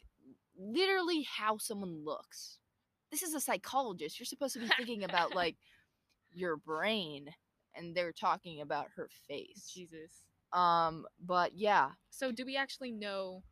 literally 0.57 1.23
how 1.23 1.57
someone 1.57 2.03
looks 2.05 2.59
this 3.11 3.23
is 3.23 3.33
a 3.33 3.39
psychologist 3.39 4.19
you're 4.19 4.25
supposed 4.25 4.53
to 4.53 4.59
be 4.59 4.69
thinking 4.77 5.03
about 5.03 5.33
like 5.35 5.55
your 6.31 6.57
brain 6.57 7.27
and 7.75 7.95
they're 7.95 8.11
talking 8.11 8.61
about 8.61 8.87
her 8.95 9.09
face 9.27 9.69
Jesus. 9.73 10.11
um 10.53 11.05
but 11.25 11.51
yeah 11.55 11.89
So 12.09 12.31
do 12.31 12.45
we 12.45 12.55
actually 12.57 12.91
know? 12.91 13.43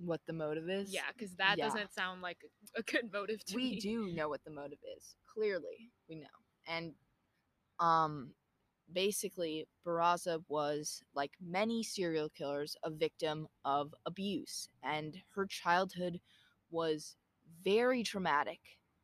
what 0.00 0.20
the 0.28 0.32
motive 0.32 0.68
is 0.70 0.92
Yeah, 0.92 1.02
because 1.12 1.34
that 1.36 1.56
Yeah. 1.58 1.64
doesn't 1.66 1.92
sound 1.92 2.22
like 2.22 2.38
a 2.76 2.82
good 2.84 3.12
motive 3.12 3.44
to 3.46 3.56
me. 3.56 3.62
we 3.62 3.70
me. 3.72 3.80
do 3.80 4.12
know 4.14 4.28
what 4.28 4.44
the 4.44 4.50
motive 4.52 4.78
is 4.96 5.16
clearly 5.26 5.90
we 6.08 6.14
know 6.16 6.26
and 6.68 6.94
um 7.80 8.30
basically 8.92 9.66
barraza 9.86 10.42
was 10.48 11.02
like 11.14 11.32
many 11.40 11.82
serial 11.82 12.28
killers 12.30 12.76
a 12.84 12.90
victim 12.90 13.46
of 13.64 13.94
abuse 14.06 14.68
and 14.82 15.18
her 15.34 15.46
childhood 15.46 16.20
was 16.70 17.16
very 17.64 18.02
traumatic 18.02 18.60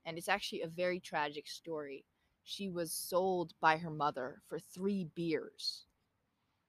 and 0.06 0.16
it's 0.18 0.28
actually 0.28 0.62
a 0.62 0.68
very 0.68 1.00
tragic 1.00 1.46
story 1.46 2.04
she 2.44 2.68
was 2.70 2.92
sold 2.92 3.52
by 3.60 3.76
her 3.76 3.90
mother 3.90 4.40
for 4.48 4.58
three 4.58 5.04
beers 5.14 5.84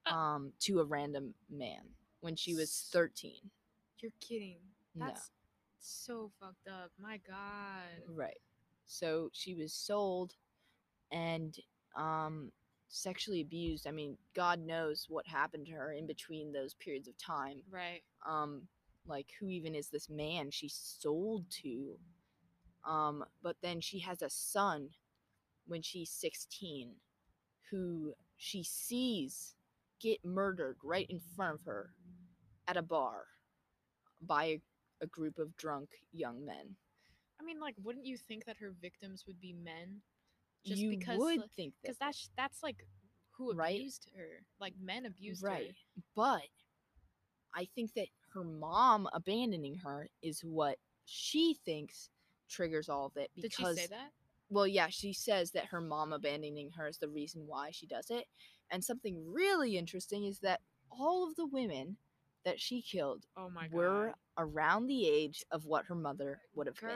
Uh. 0.08 0.14
um 0.16 0.52
to 0.60 0.80
a 0.80 0.86
random 0.86 1.34
man 1.50 1.84
when 2.22 2.36
she 2.36 2.54
was 2.56 2.90
13 2.92 3.50
You're 4.00 4.12
kidding. 4.20 4.58
No. 4.96 5.06
That's 5.08 5.32
so 5.80 6.32
fucked 6.40 6.68
up. 6.68 6.92
My 7.00 7.20
God. 7.28 8.04
Right. 8.08 8.42
So 8.86 9.30
she 9.34 9.56
was 9.56 9.74
sold 9.74 10.34
and 11.12 11.56
um 11.96 12.52
sexually 12.88 13.42
abused. 13.42 13.88
I 13.88 13.92
mean, 13.92 14.18
God 14.36 14.60
knows 14.60 15.08
what 15.10 15.28
happened 15.28 15.66
to 15.68 15.74
her 15.74 15.92
in 15.92 16.06
between 16.08 16.52
those 16.52 16.76
periods 16.76 17.08
of 17.08 17.18
time. 17.18 17.62
Right. 17.70 18.02
Um 18.28 18.64
like 19.08 19.28
who 19.40 19.50
even 19.50 19.76
is 19.76 19.90
this 19.90 20.10
man 20.10 20.52
she 20.52 20.70
sold 20.70 21.46
to? 21.64 21.98
Um 22.88 23.24
but 23.44 23.58
then 23.62 23.82
she 23.82 24.00
has 24.00 24.22
a 24.22 24.30
son 24.30 24.90
when 25.68 25.82
she's 25.82 26.12
16 26.12 26.92
who 27.72 28.14
she 28.38 28.64
sees 28.64 29.56
get 30.00 30.24
murdered 30.24 30.78
right 30.84 31.08
in 31.10 31.20
front 31.36 31.56
of 31.56 31.66
her 31.66 31.92
at 32.68 32.78
a 32.78 32.82
bar 32.82 33.26
by 34.22 34.46
a, 34.46 34.62
a 35.02 35.08
group 35.08 35.40
of 35.40 35.56
drunk 35.58 35.90
young 36.12 36.46
men. 36.46 36.76
I 37.40 37.44
mean, 37.44 37.60
like, 37.60 37.76
wouldn't 37.84 38.06
you 38.06 38.18
think 38.18 38.46
that 38.46 38.58
her 38.58 38.74
victims 38.82 39.26
would 39.28 39.40
be 39.40 39.54
men? 39.54 40.02
Just 40.66 40.82
you 40.82 40.90
because, 40.90 41.18
would 41.20 41.40
like- 41.42 41.52
think 41.56 41.74
that 41.76 41.82
Because 41.84 41.98
that's 41.98 42.30
that's 42.38 42.64
like 42.64 42.86
who 43.38 43.54
Right? 43.54 43.76
abused 43.76 44.10
her. 44.16 44.44
Like 44.60 44.74
men 44.82 45.06
abused 45.06 45.42
her. 45.44 45.50
right 45.50 45.68
her. 45.96 46.04
but 46.16 46.44
i 47.58 47.66
think 47.76 47.94
that 47.94 48.08
her 48.34 48.44
mom 48.44 49.08
abandoning 49.14 49.76
her 49.76 50.10
is 50.22 50.42
what 50.42 50.78
she 51.06 51.54
thinks 51.66 52.10
triggers 52.50 52.90
all 52.90 53.06
of 53.06 53.16
it 53.18 53.32
Did 53.36 53.44
because 53.44 53.78
she 53.78 53.84
say 53.84 53.88
that? 53.88 54.12
well 54.50 54.68
yeah 54.68 54.88
she 54.90 55.14
says 55.14 55.52
that 55.52 55.66
her 55.66 55.80
mom 55.80 56.12
abandoning 56.12 56.70
her 56.72 56.88
is 56.88 56.98
the 56.98 57.08
reason 57.08 57.44
why 57.48 57.72
she 57.72 57.86
does 57.88 58.10
it 58.10 58.26
and 58.72 58.84
something 58.84 59.24
really 59.32 59.78
interesting 59.78 60.26
is 60.26 60.40
that 60.40 60.60
all 60.92 61.26
of 61.28 61.36
the 61.36 61.46
women 61.46 61.96
that 62.44 62.60
she 62.60 62.82
killed 62.82 63.26
Oh 63.38 63.50
my 63.50 63.70
were 63.72 64.08
god. 64.08 64.16
around 64.38 64.88
the 64.88 65.08
age 65.08 65.44
of 65.52 65.66
what 65.66 65.86
her 65.86 65.96
mother 65.96 66.42
would 66.56 66.68
have 66.68 66.80
been 66.80 66.90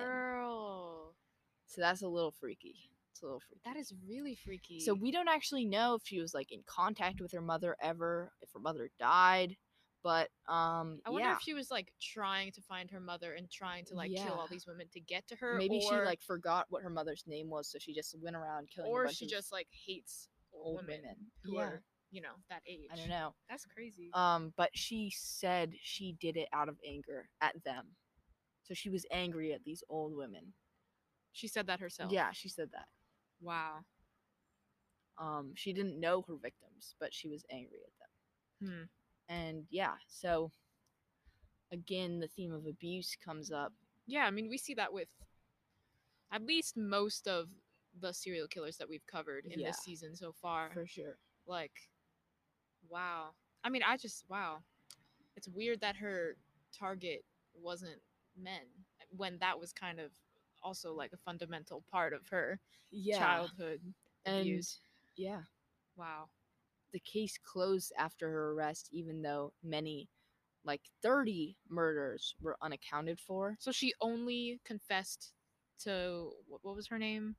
so 1.67 1.79
that's 1.82 2.01
a 2.01 2.08
little 2.08 2.32
freaky 2.32 2.75
it's 3.19 3.23
a 3.23 3.25
little 3.25 3.41
freaky 3.41 3.62
That 3.65 3.77
is 3.77 3.93
really 4.08 4.36
freaky. 4.36 4.79
So 4.79 4.93
we 4.93 5.12
don't 5.12 5.27
actually 5.27 5.65
know 5.65 5.95
if 5.95 6.01
she 6.05 6.19
was 6.19 6.34
like 6.34 6.51
in 6.51 6.62
contact 6.65 7.19
with 7.19 7.34
her 7.34 7.41
mother 7.41 7.75
ever, 7.82 8.32
if 8.41 8.49
her 8.53 8.60
mother 8.60 8.89
died, 8.97 9.58
but 10.03 10.29
um 10.47 10.99
I 11.05 11.10
wonder 11.10 11.27
yeah, 11.27 11.36
if 11.36 11.41
she 11.41 11.53
was 11.53 11.69
like 11.69 11.91
trying 12.01 12.53
to 12.53 12.62
find 12.62 12.89
her 12.91 13.01
mother 13.01 13.34
and 13.34 13.49
trying 13.51 13.86
to 13.86 13.95
like 13.95 14.12
kill 14.12 14.34
all 14.34 14.47
these 14.49 14.65
women 14.65 14.88
to 14.93 15.01
get 15.01 15.27
to 15.27 15.36
her. 15.36 15.55
maybe 15.58 15.82
she 15.82 15.95
like 15.95 16.21
forgot 16.21 16.67
what 16.69 16.84
her 16.84 16.89
mother's 16.89 17.25
name 17.27 17.49
was, 17.49 17.69
so 17.69 17.77
she 17.77 17.93
just 17.93 18.15
went 18.21 18.36
around 18.36 18.69
killing. 18.73 18.89
or 18.89 19.10
she 19.10 19.27
just 19.27 19.51
like 19.51 19.67
hates 19.86 20.29
old 20.53 20.77
women, 20.77 21.01
women. 21.01 21.15
who 21.43 21.55
yeah, 21.55 21.62
are 21.62 21.84
you 22.12 22.21
know 22.21 22.36
that 22.49 22.62
age. 22.65 22.88
I 22.91 22.95
don't 22.95 23.10
know. 23.10 23.34
That's 23.49 23.65
crazy. 23.65 24.10
Um, 24.13 24.53
but 24.55 24.69
she 24.73 25.12
said 25.13 25.73
she 25.82 26.15
did 26.19 26.38
it 26.38 26.47
out 26.53 26.69
of 26.69 26.77
anger 26.88 27.27
at 27.41 27.62
them, 27.65 27.88
so 28.63 28.73
she 28.73 28.89
was 28.89 29.05
angry 29.12 29.51
at 29.51 29.65
these 29.65 29.84
old 29.89 30.15
women. 30.15 30.53
she 31.34 31.49
said 31.49 31.67
that 31.67 31.82
herself. 31.82 32.13
Yeah, 32.13 32.32
she 32.32 32.47
said 32.47 32.69
that. 32.71 32.88
Wow. 33.41 33.80
Um, 35.17 35.52
she 35.56 35.73
didn't 35.73 35.99
know 35.99 36.21
her 36.28 36.36
victims, 36.41 36.95
but 36.99 37.13
she 37.13 37.28
was 37.28 37.43
angry 37.52 37.80
at 37.86 37.93
them. 37.99 38.69
Hmm. 39.30 39.34
And 39.34 39.65
yeah, 39.69 39.93
so 40.08 40.52
again, 41.71 42.19
the 42.19 42.28
theme 42.28 42.54
of 42.54 42.65
abuse 42.65 43.15
comes 43.23 43.52
up. 43.52 43.73
Yeah, 44.08 44.25
I 44.25 44.32
mean 44.32 44.49
we 44.49 44.58
see 44.58 44.73
that 44.75 44.91
with 44.93 45.10
at 46.32 46.43
least 46.43 46.78
most 46.78 47.28
of 47.28 47.49
the 47.99 48.13
serial 48.13 48.47
killers 48.47 48.78
that 48.78 48.88
we've 48.89 49.06
covered 49.08 49.45
in 49.45 49.60
Yeah. 49.60 49.67
this 49.67 49.80
season 49.80 50.15
so 50.15 50.32
far. 50.32 50.69
For 50.73 50.86
sure. 50.86 51.17
Like, 51.47 51.89
wow. 52.88 53.30
I 53.63 53.69
mean, 53.69 53.82
I 53.86 53.97
just 53.97 54.23
wow. 54.30 54.60
It's 55.36 55.47
weird 55.47 55.82
that 55.82 55.95
her 55.97 56.36
target 56.78 57.23
wasn't 57.54 58.02
men 58.41 58.62
when 59.15 59.38
that 59.39 59.60
was 59.60 59.73
kind 59.73 59.99
of 59.99 60.12
also 60.63 60.93
like 60.93 61.13
a 61.13 61.17
fundamental 61.17 61.84
part 61.91 62.13
of 62.13 62.28
her 62.30 62.60
Yeah. 62.91 63.19
childhood 63.19 63.82
and 64.26 64.48
abuse. 64.50 64.80
yeah, 65.15 65.43
Wow. 65.95 66.30
the 66.91 67.00
case 67.00 67.38
closed 67.38 67.91
after 67.98 68.30
her 68.30 68.52
arrest, 68.52 68.89
even 68.91 69.22
though 69.22 69.54
many, 69.63 70.10
like 70.63 70.82
30 71.02 71.58
murders, 71.69 72.36
were 72.41 72.58
unaccounted 72.62 73.19
for. 73.19 73.56
So 73.60 73.72
she 73.72 73.93
only 74.02 74.60
confessed 74.65 75.34
to 75.84 76.32
what, 76.48 76.63
what 76.63 76.76
was 76.76 76.88
her 76.88 77.00
name? 77.00 77.36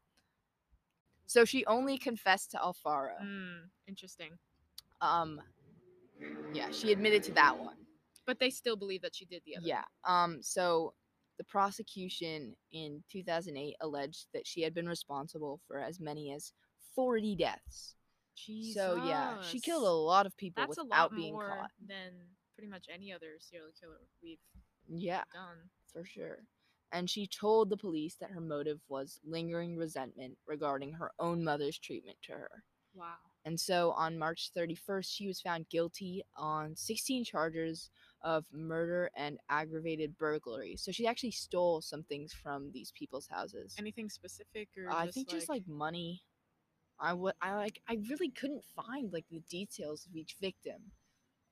So 1.26 1.44
she 1.44 1.64
only 1.66 1.96
confessed 1.98 2.50
to 2.52 2.58
Alfaro. 2.58 3.20
Mm, 3.22 3.68
interesting. 3.86 4.38
Um, 5.00 5.40
yeah, 6.52 6.70
she 6.70 6.92
admitted 6.92 7.22
to 7.24 7.32
that 7.32 7.58
one. 7.58 7.76
But 8.26 8.38
they 8.38 8.50
still 8.50 8.76
believe 8.76 9.02
that 9.02 9.14
she 9.14 9.24
did 9.24 9.42
the 9.44 9.56
other. 9.56 9.66
Yeah. 9.66 9.84
Um. 10.04 10.42
So 10.42 10.94
the 11.40 11.44
prosecution 11.44 12.54
in 12.70 13.02
2008 13.10 13.74
alleged 13.80 14.26
that 14.34 14.46
she 14.46 14.60
had 14.60 14.74
been 14.74 14.86
responsible 14.86 15.58
for 15.66 15.80
as 15.80 15.98
many 15.98 16.34
as 16.34 16.52
40 16.94 17.34
deaths. 17.36 17.94
Jesus. 18.36 18.74
So 18.74 19.02
yeah, 19.06 19.40
she 19.40 19.58
killed 19.58 19.84
a 19.86 19.90
lot 19.90 20.26
of 20.26 20.36
people 20.36 20.62
That's 20.62 20.76
a 20.76 20.82
without 20.84 21.12
lot 21.12 21.16
being 21.16 21.32
more 21.32 21.48
caught. 21.48 21.70
than 21.88 22.12
pretty 22.54 22.68
much 22.70 22.84
any 22.92 23.10
other 23.10 23.38
serial 23.38 23.70
killer 23.80 24.00
we've 24.22 24.36
Yeah, 24.86 25.22
done. 25.32 25.70
for 25.90 26.04
sure. 26.04 26.40
And 26.92 27.08
she 27.08 27.26
told 27.26 27.70
the 27.70 27.76
police 27.78 28.16
that 28.20 28.32
her 28.32 28.40
motive 28.42 28.80
was 28.90 29.18
lingering 29.24 29.78
resentment 29.78 30.36
regarding 30.46 30.92
her 30.92 31.10
own 31.18 31.42
mother's 31.42 31.78
treatment 31.78 32.18
to 32.24 32.32
her. 32.32 32.50
Wow. 32.94 33.14
And 33.46 33.58
so 33.58 33.92
on 33.92 34.18
March 34.18 34.50
31st, 34.54 35.06
she 35.10 35.26
was 35.26 35.40
found 35.40 35.70
guilty 35.70 36.22
on 36.36 36.76
16 36.76 37.24
charges 37.24 37.88
of 38.22 38.44
murder 38.52 39.10
and 39.16 39.38
aggravated 39.48 40.16
burglary. 40.18 40.76
So 40.76 40.92
she 40.92 41.06
actually 41.06 41.30
stole 41.30 41.80
some 41.80 42.02
things 42.02 42.32
from 42.32 42.70
these 42.72 42.92
people's 42.92 43.26
houses. 43.26 43.74
Anything 43.78 44.08
specific 44.10 44.68
or 44.76 44.90
I 44.90 45.06
just 45.06 45.14
think 45.14 45.28
like, 45.28 45.36
just 45.38 45.48
like 45.48 45.66
money. 45.66 46.22
I 46.98 47.14
would 47.14 47.34
I 47.40 47.54
like 47.54 47.80
I 47.88 47.98
really 48.10 48.28
couldn't 48.30 48.62
find 48.76 49.12
like 49.12 49.24
the 49.30 49.40
details 49.48 50.06
of 50.06 50.14
each 50.14 50.36
victim. 50.40 50.92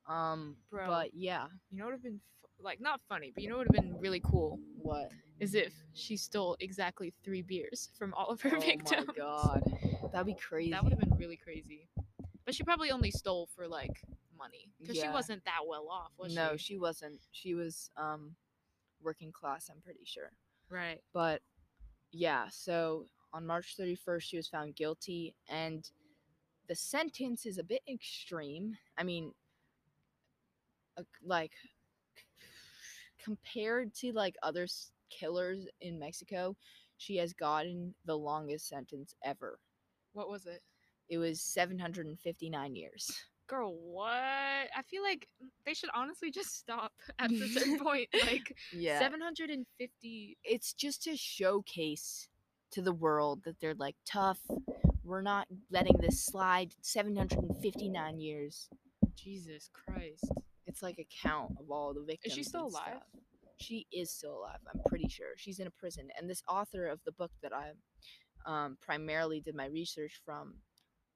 Um 0.06 0.56
Bro. 0.70 0.86
but 0.86 1.14
yeah, 1.14 1.46
you 1.70 1.78
know 1.78 1.84
what 1.84 1.92
would 1.92 1.96
have 1.96 2.02
been 2.02 2.20
like 2.60 2.80
not 2.80 3.00
funny, 3.08 3.30
but 3.32 3.42
you 3.42 3.48
know 3.48 3.56
what 3.56 3.68
would 3.68 3.76
have 3.76 3.84
been 3.84 4.00
really 4.00 4.20
cool 4.20 4.58
what? 4.76 5.10
is 5.40 5.54
if 5.54 5.72
she 5.94 6.16
stole 6.16 6.56
exactly 6.60 7.14
three 7.24 7.42
beers 7.42 7.90
from 7.98 8.12
all 8.14 8.26
of 8.28 8.40
her 8.42 8.52
oh 8.56 8.60
victims. 8.60 9.06
my 9.06 9.14
god. 9.16 9.62
That'd 10.12 10.26
be 10.26 10.34
crazy. 10.34 10.70
That 10.72 10.82
would 10.82 10.92
have 10.92 11.00
been 11.00 11.16
really 11.16 11.36
crazy. 11.36 11.88
But 12.44 12.54
she 12.54 12.62
probably 12.62 12.90
only 12.90 13.10
stole 13.10 13.48
for 13.54 13.68
like 13.68 14.02
money 14.38 14.70
because 14.80 14.96
she 14.96 15.08
wasn't 15.08 15.44
that 15.44 15.60
well 15.66 15.88
off, 15.90 16.12
was 16.18 16.34
no, 16.34 16.56
she? 16.56 16.74
she 16.74 16.78
wasn't. 16.78 17.20
She 17.32 17.54
was 17.54 17.90
um 17.96 18.34
working 19.02 19.32
class, 19.32 19.70
I'm 19.70 19.80
pretty 19.80 20.04
sure. 20.04 20.32
Right. 20.70 21.00
But 21.12 21.42
yeah, 22.12 22.46
so 22.50 23.06
on 23.32 23.46
March 23.46 23.76
31st, 23.78 24.22
she 24.22 24.36
was 24.36 24.48
found 24.48 24.76
guilty, 24.76 25.34
and 25.48 25.88
the 26.68 26.74
sentence 26.74 27.46
is 27.46 27.58
a 27.58 27.64
bit 27.64 27.82
extreme. 27.88 28.76
I 28.96 29.02
mean, 29.02 29.32
uh, 30.98 31.02
like 31.24 31.52
compared 33.22 33.94
to 33.94 34.12
like 34.12 34.36
other 34.42 34.66
killers 35.10 35.66
in 35.80 35.98
Mexico, 35.98 36.56
she 36.96 37.16
has 37.16 37.32
gotten 37.32 37.94
the 38.04 38.16
longest 38.16 38.68
sentence 38.68 39.14
ever. 39.24 39.58
What 40.12 40.28
was 40.28 40.46
it? 40.46 40.62
It 41.08 41.18
was 41.18 41.40
759 41.40 42.74
years. 42.74 43.10
Girl, 43.48 43.74
what? 43.74 44.08
I 44.12 44.82
feel 44.88 45.02
like 45.02 45.26
they 45.66 45.74
should 45.74 45.90
honestly 45.94 46.30
just 46.30 46.58
stop 46.58 46.92
at 47.18 47.32
a 47.32 47.48
certain 47.48 47.78
point. 47.82 48.08
Like 48.26 48.54
Yeah. 48.72 48.98
750 49.00 50.36
it's 50.44 50.72
just 50.74 51.02
to 51.04 51.16
showcase 51.16 52.28
to 52.72 52.82
the 52.82 52.92
world 52.92 53.40
that 53.44 53.56
they're 53.60 53.74
like 53.74 53.96
tough. 54.06 54.38
We're 55.02 55.22
not 55.22 55.46
letting 55.70 55.96
this 55.98 56.22
slide. 56.24 56.74
759 56.82 58.20
years. 58.20 58.68
Jesus 59.16 59.70
Christ. 59.72 60.30
It's 60.66 60.82
like 60.82 60.98
a 60.98 61.06
count 61.22 61.52
of 61.58 61.70
all 61.70 61.94
the 61.94 62.02
victims. 62.02 62.32
Is 62.32 62.34
she 62.34 62.42
still 62.42 62.66
alive? 62.66 62.82
stuff. 62.90 63.02
She 63.56 63.86
is 63.90 64.10
still 64.12 64.38
alive. 64.38 64.58
I'm 64.72 64.80
pretty 64.86 65.08
sure 65.08 65.28
she's 65.36 65.58
in 65.58 65.66
a 65.66 65.70
prison. 65.70 66.08
And 66.18 66.28
this 66.28 66.42
author 66.46 66.86
of 66.86 67.00
the 67.06 67.12
book 67.12 67.30
that 67.42 67.52
I 67.52 67.70
um, 68.46 68.76
primarily 68.80 69.40
did 69.40 69.54
my 69.54 69.66
research 69.66 70.20
from, 70.24 70.54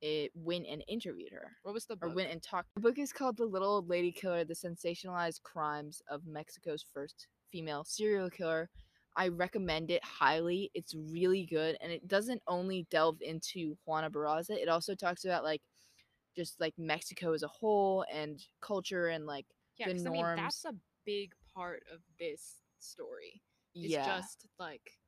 it 0.03 0.33
went 0.35 0.67
and 0.67 0.85
interviewed 0.88 1.33
her 1.33 1.57
What 1.62 1.75
was 1.75 1.87
the 1.87 1.97
book? 1.97 2.11
or 2.11 2.15
went 2.15 2.31
and 2.31 2.43
talked. 2.43 2.69
The 2.75 2.81
book 2.83 2.99
is 2.99 3.12
called 3.12 3.37
The 3.37 3.47
Little 3.47 3.69
Old 3.69 3.88
Lady 3.88 4.12
Killer: 4.12 4.45
The 4.45 4.55
Sensationalized 4.55 5.43
Crimes 5.43 6.03
of 6.09 6.27
Mexico's 6.27 6.83
First 6.83 7.29
Female 7.51 7.85
Serial 7.85 8.31
Killer. 8.31 8.69
I 9.17 9.29
recommend 9.29 9.91
it 9.91 10.03
highly. 10.05 10.71
It's 10.75 10.95
really 10.95 11.45
good, 11.47 11.77
and 11.81 11.93
it 11.93 12.09
doesn't 12.09 12.43
only 12.47 12.87
delve 12.91 13.21
into 13.23 13.77
Juana 13.87 14.11
Barraza. 14.11 14.51
It 14.57 14.69
also 14.69 14.95
talks 14.95 15.25
about 15.25 15.45
like 15.45 15.62
just 16.37 16.61
like 16.61 16.75
Mexico 16.79 17.33
as 17.33 17.43
a 17.43 17.49
whole 17.49 18.05
and 18.12 18.41
culture 18.61 19.09
and 19.09 19.27
like 19.27 19.47
yeah, 19.79 19.87
the 19.87 19.95
'cause, 19.95 20.07
I 20.07 20.11
mean 20.11 20.27
that's 20.37 20.65
a 20.65 20.75
big 21.05 21.35
part 21.55 21.83
of 21.93 22.01
this 22.19 22.62
story. 22.79 23.43
It's 23.83 23.93
yeah, 23.93 24.05
just 24.05 24.47
like 24.59 24.99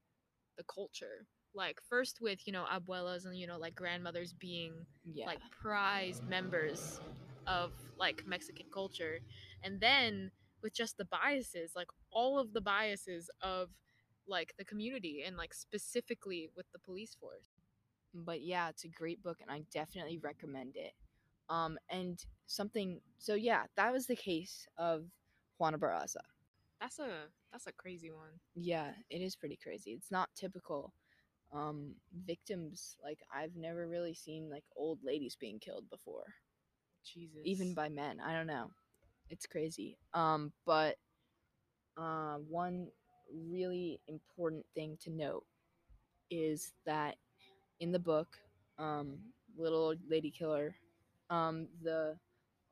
the 0.56 0.64
culture. 0.64 1.26
Like 1.54 1.80
first 1.88 2.20
with, 2.20 2.46
you 2.46 2.52
know, 2.52 2.66
abuelas 2.72 3.24
and 3.26 3.36
you 3.36 3.46
know, 3.46 3.58
like 3.58 3.74
grandmothers 3.74 4.32
being 4.32 4.86
yeah, 5.04 5.26
like 5.26 5.40
prized 5.50 6.26
members 6.26 7.00
of 7.46 7.72
like 7.98 8.24
Mexican 8.26 8.66
culture. 8.72 9.20
And 9.62 9.80
then 9.80 10.30
with 10.62 10.74
just 10.74 10.96
the 10.98 11.04
biases, 11.06 11.72
like 11.76 11.88
all 12.10 12.38
of 12.38 12.52
the 12.52 12.60
biases 12.60 13.30
of 13.42 13.70
like 14.26 14.54
the 14.58 14.64
community 14.64 15.22
and 15.26 15.36
like 15.36 15.54
specifically 15.54 16.50
with 16.56 16.66
the 16.72 16.78
police 16.78 17.14
force. 17.14 17.50
but 18.14 18.42
yeah, 18.42 18.68
it's 18.68 18.84
a 18.84 18.88
great 18.88 19.22
book, 19.22 19.38
and 19.40 19.50
I 19.50 19.62
definitely 19.72 20.18
recommend 20.18 20.76
it. 20.76 20.92
Um, 21.48 21.78
and 21.90 22.24
something. 22.46 23.00
So 23.18 23.34
yeah, 23.34 23.64
that 23.76 23.92
was 23.92 24.06
the 24.06 24.16
case 24.16 24.66
of 24.78 25.04
Juana 25.58 25.78
Barraza. 25.78 26.22
That's 26.80 26.98
a 26.98 27.28
that's 27.52 27.66
a 27.66 27.72
crazy 27.72 28.10
one. 28.10 28.40
Yeah, 28.54 28.92
it 29.10 29.20
is 29.20 29.36
pretty 29.36 29.56
crazy. 29.62 29.92
It's 29.92 30.10
not 30.10 30.28
typical 30.34 30.92
um 31.54 31.94
victims 32.26 32.96
like 33.02 33.18
I've 33.34 33.54
never 33.56 33.86
really 33.86 34.14
seen 34.14 34.50
like 34.50 34.64
old 34.76 34.98
ladies 35.04 35.36
being 35.40 35.58
killed 35.60 35.88
before, 35.90 36.24
Jesus. 37.04 37.38
even 37.44 37.74
by 37.74 37.88
men. 37.88 38.20
I 38.20 38.32
don't 38.32 38.46
know. 38.46 38.70
It's 39.30 39.46
crazy. 39.46 39.96
Um 40.12 40.52
but 40.66 40.96
uh 41.96 42.36
one 42.48 42.88
really 43.50 44.00
important 44.08 44.64
thing 44.74 44.96
to 45.02 45.10
note 45.10 45.44
is 46.30 46.72
that 46.86 47.16
in 47.80 47.92
the 47.92 47.98
book 47.98 48.36
um 48.78 49.18
Little 49.56 49.94
Lady 50.08 50.30
Killer 50.30 50.74
um 51.30 51.68
the 51.82 52.16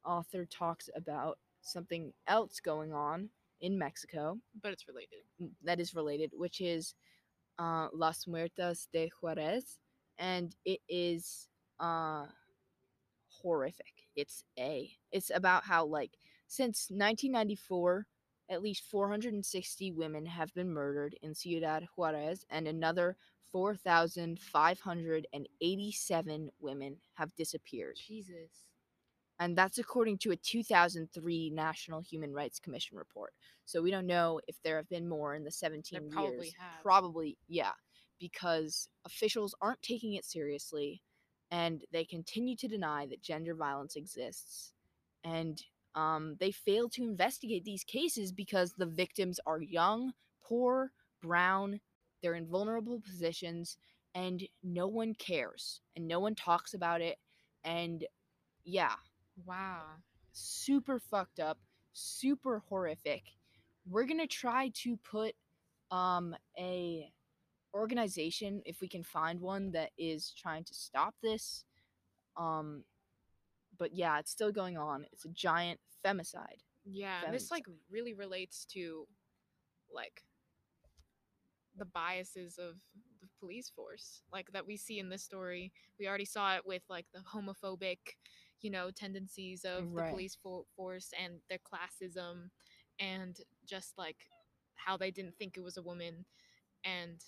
author 0.04 0.44
talks 0.46 0.88
about 0.96 1.38
something 1.62 2.12
else 2.26 2.58
going 2.60 2.92
on 2.92 3.28
in 3.60 3.78
Mexico 3.78 4.38
but 4.60 4.72
it's 4.72 4.88
related. 4.88 5.20
that 5.62 5.78
is 5.80 5.94
related, 5.94 6.32
which 6.34 6.60
is 6.60 6.94
uh, 7.62 7.88
Las 7.92 8.26
Muertas 8.26 8.88
de 8.92 9.08
Juarez, 9.20 9.78
and 10.18 10.56
it 10.64 10.80
is 10.88 11.46
uh, 11.78 12.24
horrific. 13.28 14.08
It's 14.16 14.42
a. 14.58 14.90
It's 15.12 15.30
about 15.32 15.62
how 15.64 15.86
like 15.86 16.18
since 16.48 16.88
1994, 16.90 18.04
at 18.50 18.62
least 18.62 18.82
460 18.90 19.92
women 19.92 20.26
have 20.26 20.52
been 20.54 20.72
murdered 20.72 21.16
in 21.22 21.34
Ciudad 21.34 21.86
Juarez, 21.96 22.44
and 22.50 22.66
another 22.66 23.16
4,587 23.52 26.50
women 26.60 26.96
have 27.14 27.34
disappeared. 27.36 27.96
Jesus. 27.96 28.71
And 29.40 29.56
that's 29.56 29.78
according 29.78 30.18
to 30.18 30.30
a 30.30 30.36
2003 30.36 31.50
National 31.50 32.00
Human 32.00 32.32
Rights 32.32 32.58
Commission 32.58 32.96
report. 32.96 33.32
So 33.64 33.82
we 33.82 33.90
don't 33.90 34.06
know 34.06 34.40
if 34.46 34.56
there 34.62 34.76
have 34.76 34.88
been 34.88 35.08
more 35.08 35.34
in 35.34 35.44
the 35.44 35.50
17 35.50 36.10
probably 36.10 36.46
years. 36.46 36.54
have. 36.58 36.82
Probably, 36.82 37.38
yeah, 37.48 37.72
because 38.20 38.88
officials 39.04 39.54
aren't 39.60 39.82
taking 39.82 40.14
it 40.14 40.24
seriously 40.24 41.02
and 41.52 41.82
they 41.92 42.04
continue 42.04 42.56
to 42.56 42.66
deny 42.66 43.06
that 43.06 43.22
gender 43.22 43.54
violence 43.54 43.94
exists. 43.94 44.72
And 45.22 45.62
um, 45.94 46.36
they 46.40 46.50
fail 46.50 46.88
to 46.90 47.04
investigate 47.04 47.64
these 47.64 47.84
cases 47.84 48.32
because 48.32 48.72
the 48.72 48.86
victims 48.86 49.38
are 49.44 49.60
young, 49.60 50.12
poor, 50.42 50.92
brown, 51.20 51.80
they're 52.22 52.34
in 52.34 52.46
vulnerable 52.46 53.00
positions, 53.00 53.76
and 54.14 54.42
no 54.62 54.86
one 54.86 55.14
cares 55.14 55.80
and 55.94 56.08
no 56.08 56.20
one 56.20 56.34
talks 56.34 56.72
about 56.72 57.02
it. 57.02 57.18
And 57.64 58.04
yeah, 58.64 58.94
Wow. 59.44 59.82
super 60.32 60.98
fucked 60.98 61.40
up, 61.40 61.58
super 61.92 62.62
horrific. 62.68 63.22
We're 63.86 64.04
gonna 64.04 64.26
try 64.26 64.70
to 64.76 64.96
put 64.98 65.34
um 65.90 66.34
a 66.58 67.12
organization 67.74 68.62
if 68.66 68.80
we 68.80 68.88
can 68.88 69.02
find 69.02 69.40
one 69.40 69.72
that 69.72 69.90
is 69.98 70.32
trying 70.36 70.64
to 70.64 70.74
stop 70.74 71.14
this. 71.22 71.64
Um 72.36 72.84
but 73.78 73.94
yeah, 73.94 74.18
it's 74.18 74.30
still 74.30 74.52
going 74.52 74.76
on. 74.78 75.06
It's 75.12 75.24
a 75.24 75.30
giant 75.30 75.80
femicide. 76.04 76.60
Yeah, 76.84 77.20
and 77.24 77.34
this 77.34 77.50
like 77.50 77.64
really 77.90 78.14
relates 78.14 78.64
to 78.66 79.06
like 79.92 80.24
the 81.76 81.84
biases 81.86 82.58
of 82.58 82.74
the 83.20 83.28
police 83.40 83.70
force, 83.70 84.22
like 84.32 84.50
that 84.52 84.66
we 84.66 84.76
see 84.76 84.98
in 84.98 85.08
this 85.08 85.22
story. 85.22 85.72
We 85.98 86.06
already 86.08 86.24
saw 86.24 86.56
it 86.56 86.66
with 86.66 86.82
like 86.88 87.06
the 87.12 87.20
homophobic, 87.20 87.98
you 88.62 88.70
know, 88.70 88.90
tendencies 88.90 89.64
of 89.64 89.92
the 89.92 90.02
police 90.10 90.36
fo- 90.42 90.66
force 90.76 91.10
and 91.22 91.34
their 91.48 91.58
classism, 91.58 92.50
and 92.98 93.38
just 93.66 93.98
like 93.98 94.16
how 94.76 94.96
they 94.96 95.10
didn't 95.10 95.36
think 95.36 95.56
it 95.56 95.62
was 95.62 95.76
a 95.76 95.82
woman, 95.82 96.24
and 96.84 97.20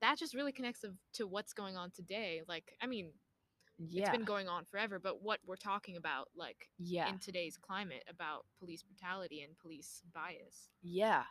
that 0.00 0.18
just 0.18 0.34
really 0.34 0.52
connects 0.52 0.84
of- 0.84 0.96
to 1.14 1.26
what's 1.26 1.52
going 1.52 1.76
on 1.76 1.90
today. 1.90 2.42
Like, 2.46 2.76
I 2.80 2.86
mean, 2.86 3.12
Yeah. 3.78 4.02
it's 4.02 4.10
been 4.10 4.24
going 4.24 4.48
on 4.48 4.64
forever, 4.64 4.98
but 4.98 5.20
what 5.22 5.40
we're 5.44 5.56
talking 5.56 5.96
about, 5.96 6.28
like 6.34 6.70
yeah. 6.78 7.08
in 7.08 7.18
today's 7.18 7.56
climate 7.58 8.04
about 8.08 8.46
police 8.58 8.82
brutality 8.82 9.42
and 9.42 9.58
police 9.58 10.02
bias. 10.12 10.70
yeah 10.82 11.24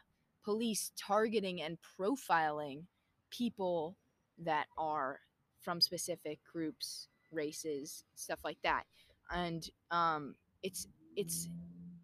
police 0.43 0.91
targeting 0.95 1.59
and 1.59 1.79
profiling 1.97 2.85
people 3.31 3.97
that 4.37 4.67
are 4.77 5.19
from 5.59 5.81
specific 5.81 6.39
groups 6.43 7.07
races, 7.31 8.03
stuff 8.13 8.39
like 8.43 8.61
that. 8.61 8.85
And 9.31 9.67
um, 9.91 10.35
it's 10.63 10.88
it's 11.15 11.49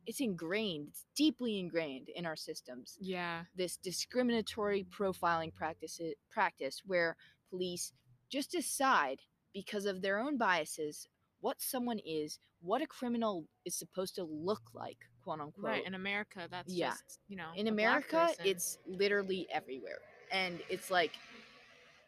it's 0.08 0.20
ingrained, 0.20 0.88
it's 0.90 1.06
deeply 1.16 1.60
ingrained 1.60 2.10
in 2.10 2.26
our 2.26 2.36
systems. 2.36 2.98
Yeah. 3.00 3.44
This 3.56 3.78
discriminatory 3.78 4.86
profiling 4.96 5.54
practice 5.54 6.00
practice 6.30 6.82
where 6.86 7.16
police 7.50 7.94
just 8.30 8.52
decide 8.52 9.22
because 9.54 9.86
of 9.86 10.02
their 10.02 10.20
own 10.20 10.38
biases 10.38 11.08
what 11.42 11.62
someone 11.62 12.00
is, 12.06 12.40
what 12.62 12.82
a 12.82 12.88
criminal 12.88 13.46
is 13.66 13.76
supposed 13.76 14.16
to 14.16 14.24
look 14.24 14.62
like, 14.74 14.98
quote 15.24 15.40
unquote. 15.40 15.66
Right. 15.66 15.86
In 15.86 15.96
America, 15.96 16.48
that's 16.50 16.74
Yeah. 16.74 16.92
just 16.92 17.20
you 17.28 17.36
know. 17.36 17.52
in 17.56 17.68
America, 17.68 18.30
it's 18.46 18.78
literally 18.86 19.48
everywhere. 19.52 20.00
And 20.32 20.62
it's 20.70 20.90
like, 20.90 21.12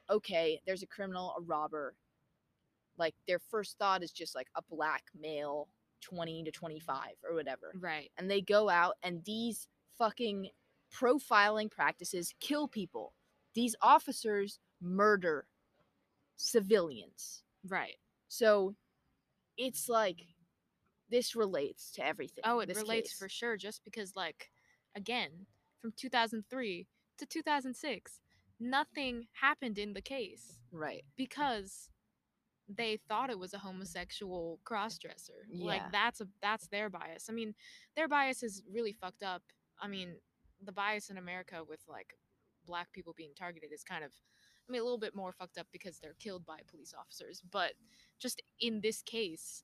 okay, 0.09 0.61
there's 0.65 0.83
a 0.83 0.87
criminal, 0.87 1.33
a 1.37 1.41
robber. 1.41 1.95
Like 2.97 3.15
their 3.27 3.39
first 3.39 3.77
thought 3.77 4.03
is 4.03 4.11
just 4.11 4.35
like 4.35 4.47
a 4.55 4.61
black 4.69 5.03
male, 5.19 5.69
20 6.01 6.43
to 6.43 6.51
25 6.51 6.97
or 7.27 7.33
whatever. 7.35 7.73
right. 7.79 8.11
And 8.17 8.29
they 8.29 8.41
go 8.41 8.69
out 8.69 8.95
and 9.03 9.23
these 9.25 9.67
fucking 9.97 10.49
profiling 10.93 11.71
practices 11.71 12.33
kill 12.39 12.67
people. 12.67 13.13
These 13.55 13.75
officers 13.81 14.59
murder 14.81 15.47
civilians. 16.35 17.43
Right. 17.67 17.95
So 18.27 18.75
it's 19.57 19.87
like 19.89 20.21
this 21.09 21.35
relates 21.35 21.91
to 21.93 22.05
everything. 22.05 22.43
Oh, 22.45 22.59
it 22.59 22.69
relates 22.75 23.11
case. 23.11 23.17
for 23.19 23.29
sure. 23.29 23.55
Just 23.57 23.83
because, 23.83 24.15
like, 24.15 24.49
again, 24.95 25.29
from 25.81 25.93
2003 25.95 26.87
to 27.19 27.25
2006, 27.25 28.19
nothing 28.59 29.27
happened 29.39 29.77
in 29.77 29.93
the 29.93 30.01
case 30.01 30.57
Right. 30.71 31.03
because 31.15 31.89
they 32.69 32.97
thought 33.07 33.29
it 33.29 33.39
was 33.39 33.53
a 33.53 33.59
homosexual 33.59 34.59
crossdresser. 34.65 35.43
Yeah. 35.49 35.65
Like 35.65 35.91
that's 35.91 36.21
a 36.21 36.27
that's 36.41 36.67
their 36.67 36.89
bias. 36.89 37.27
I 37.29 37.33
mean, 37.33 37.53
their 37.95 38.07
bias 38.07 38.43
is 38.43 38.63
really 38.71 38.93
fucked 38.93 39.23
up. 39.23 39.41
I 39.81 39.87
mean, 39.87 40.15
the 40.63 40.71
bias 40.71 41.09
in 41.09 41.17
America 41.17 41.61
with 41.67 41.81
like 41.87 42.15
black 42.65 42.91
people 42.93 43.13
being 43.15 43.31
targeted 43.37 43.71
is 43.73 43.83
kind 43.83 44.03
of 44.03 44.11
I 44.67 44.71
mean 44.71 44.81
a 44.81 44.83
little 44.83 44.99
bit 44.99 45.15
more 45.15 45.33
fucked 45.33 45.57
up 45.57 45.67
because 45.71 45.99
they're 45.99 46.15
killed 46.19 46.45
by 46.45 46.59
police 46.69 46.93
officers, 46.97 47.41
but 47.51 47.73
just 48.19 48.41
in 48.61 48.79
this 48.81 49.01
case, 49.01 49.63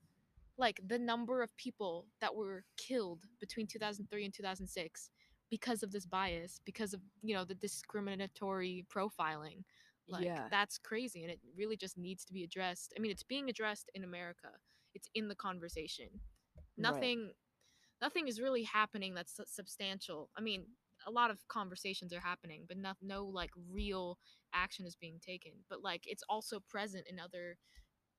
like 0.57 0.81
the 0.85 0.99
number 0.99 1.41
of 1.41 1.55
people 1.55 2.05
that 2.19 2.35
were 2.35 2.65
killed 2.75 3.23
between 3.39 3.65
2003 3.65 4.25
and 4.25 4.33
2006 4.33 5.09
because 5.49 5.81
of 5.81 5.91
this 5.91 6.05
bias, 6.05 6.59
because 6.65 6.93
of, 6.93 7.01
you 7.23 7.33
know, 7.33 7.45
the 7.45 7.55
discriminatory 7.55 8.85
profiling 8.93 9.63
like 10.09 10.25
yeah. 10.25 10.47
that's 10.49 10.77
crazy 10.77 11.23
and 11.23 11.31
it 11.31 11.39
really 11.57 11.77
just 11.77 11.97
needs 11.97 12.25
to 12.25 12.33
be 12.33 12.43
addressed. 12.43 12.93
I 12.97 13.01
mean, 13.01 13.11
it's 13.11 13.23
being 13.23 13.49
addressed 13.49 13.89
in 13.93 14.03
America. 14.03 14.49
It's 14.93 15.07
in 15.15 15.27
the 15.27 15.35
conversation. 15.35 16.07
Nothing 16.77 17.31
nothing 18.01 18.27
is 18.27 18.39
really 18.39 18.63
happening 18.63 19.13
that's 19.13 19.39
substantial. 19.45 20.29
I 20.37 20.41
mean, 20.41 20.65
a 21.05 21.11
lot 21.11 21.31
of 21.31 21.45
conversations 21.47 22.13
are 22.13 22.19
happening, 22.19 22.65
but 22.67 22.77
not 22.77 22.97
no 23.01 23.25
like 23.25 23.51
real 23.71 24.17
action 24.53 24.85
is 24.85 24.95
being 24.95 25.19
taken. 25.25 25.51
But 25.69 25.83
like 25.83 26.03
it's 26.05 26.23
also 26.29 26.59
present 26.69 27.05
in 27.09 27.19
other 27.19 27.57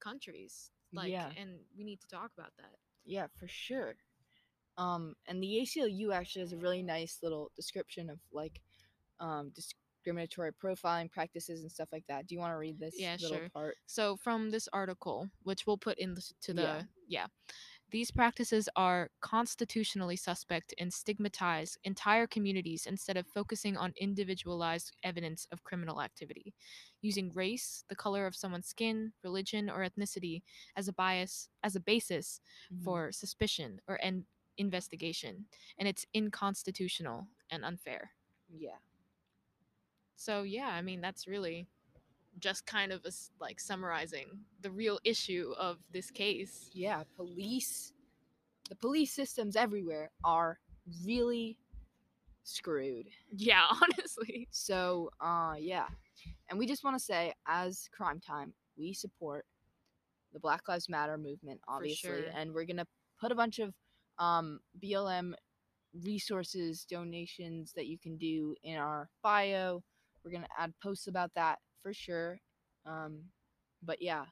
countries. 0.00 0.70
Like 0.92 1.10
Yeah. 1.10 1.30
and 1.36 1.60
we 1.76 1.84
need 1.84 2.00
to 2.00 2.08
talk 2.08 2.30
about 2.36 2.52
that. 2.58 2.76
Yeah, 3.04 3.26
for 3.38 3.48
sure. 3.48 3.96
Um, 4.76 5.14
and 5.26 5.42
the 5.42 5.60
ACLU 5.62 6.12
actually 6.12 6.40
has 6.40 6.52
a 6.52 6.56
really 6.56 6.82
nice 6.82 7.18
little 7.22 7.50
description 7.56 8.08
of 8.08 8.18
like 8.32 8.60
um, 9.18 9.52
discriminatory 10.00 10.52
profiling 10.52 11.10
practices 11.10 11.60
and 11.62 11.70
stuff 11.70 11.88
like 11.92 12.04
that. 12.08 12.26
Do 12.26 12.34
you 12.34 12.40
want 12.40 12.52
to 12.52 12.56
read 12.58 12.78
this 12.78 12.94
Yeah, 12.98 13.16
little 13.20 13.38
sure. 13.38 13.50
part? 13.52 13.76
So 13.86 14.16
from 14.16 14.50
this 14.50 14.68
article, 14.72 15.28
which 15.42 15.66
we'll 15.66 15.78
put 15.78 15.98
in 15.98 16.14
the, 16.14 16.22
to 16.42 16.54
the 16.54 16.62
Yeah. 16.62 16.82
yeah. 17.08 17.26
These 17.90 18.12
practices 18.12 18.68
are 18.76 19.10
constitutionally 19.20 20.14
suspect 20.14 20.72
and 20.78 20.92
stigmatize 20.92 21.76
entire 21.82 22.28
communities 22.28 22.86
instead 22.86 23.16
of 23.16 23.26
focusing 23.26 23.76
on 23.76 23.92
individualized 24.00 24.92
evidence 25.02 25.46
of 25.50 25.64
criminal 25.64 26.00
activity, 26.00 26.54
using 27.02 27.32
race, 27.34 27.84
the 27.88 27.96
color 27.96 28.26
of 28.26 28.36
someone's 28.36 28.68
skin, 28.68 29.12
religion, 29.24 29.68
or 29.68 29.80
ethnicity 29.84 30.42
as 30.76 30.86
a 30.86 30.92
bias 30.92 31.48
as 31.64 31.74
a 31.74 31.80
basis 31.80 32.40
Mhm. 32.72 32.84
for 32.84 33.10
suspicion 33.12 33.80
or 33.88 33.96
an 33.96 34.24
investigation, 34.56 35.46
and 35.76 35.88
it's 35.88 36.06
inconstitutional 36.14 37.26
and 37.50 37.64
unfair. 37.64 38.12
yeah, 38.48 38.78
So 40.20 40.42
yeah, 40.42 40.68
I 40.68 40.82
mean 40.82 41.00
that's 41.00 41.26
really 41.26 41.66
just 42.40 42.66
kind 42.66 42.92
of 42.92 43.00
a 43.06 43.10
like 43.40 43.58
summarizing 43.58 44.26
the 44.60 44.70
real 44.70 44.98
issue 45.02 45.54
of 45.58 45.78
this 45.92 46.10
case. 46.10 46.68
yeah. 46.74 47.04
Police, 47.16 47.94
the 48.68 48.76
police 48.76 49.14
systems 49.14 49.56
everywhere 49.56 50.10
are 50.22 50.58
really 51.06 51.56
screwed. 52.42 53.06
Yeah, 53.34 53.64
honestly. 53.82 54.46
So, 54.50 55.08
uh, 55.22 55.54
yeah. 55.58 55.86
And 56.50 56.58
we 56.58 56.66
just 56.66 56.84
want 56.84 56.98
to 56.98 57.02
say, 57.02 57.32
as 57.46 57.88
Crime 57.90 58.20
Time, 58.20 58.52
we 58.76 58.92
support 58.92 59.46
the 60.34 60.38
Black 60.38 60.68
Lives 60.68 60.90
Matter 60.90 61.16
movement, 61.16 61.60
obviously, 61.66 62.10
sure. 62.10 62.24
and 62.36 62.52
we're 62.52 62.66
gonna 62.66 62.86
put 63.18 63.32
a 63.32 63.34
bunch 63.34 63.58
of 63.58 63.72
um, 64.18 64.60
BLM 64.84 65.32
resources, 66.04 66.84
donations 66.84 67.72
that 67.74 67.86
you 67.86 67.98
can 67.98 68.18
do 68.18 68.54
in 68.62 68.76
our 68.76 69.08
bio. 69.22 69.82
We're 70.24 70.32
gonna 70.32 70.48
add 70.58 70.72
posts 70.82 71.06
about 71.06 71.32
that 71.34 71.58
for 71.82 71.92
sure. 71.92 72.40
Um, 72.86 73.24
but 73.82 74.00
yeah, 74.00 74.24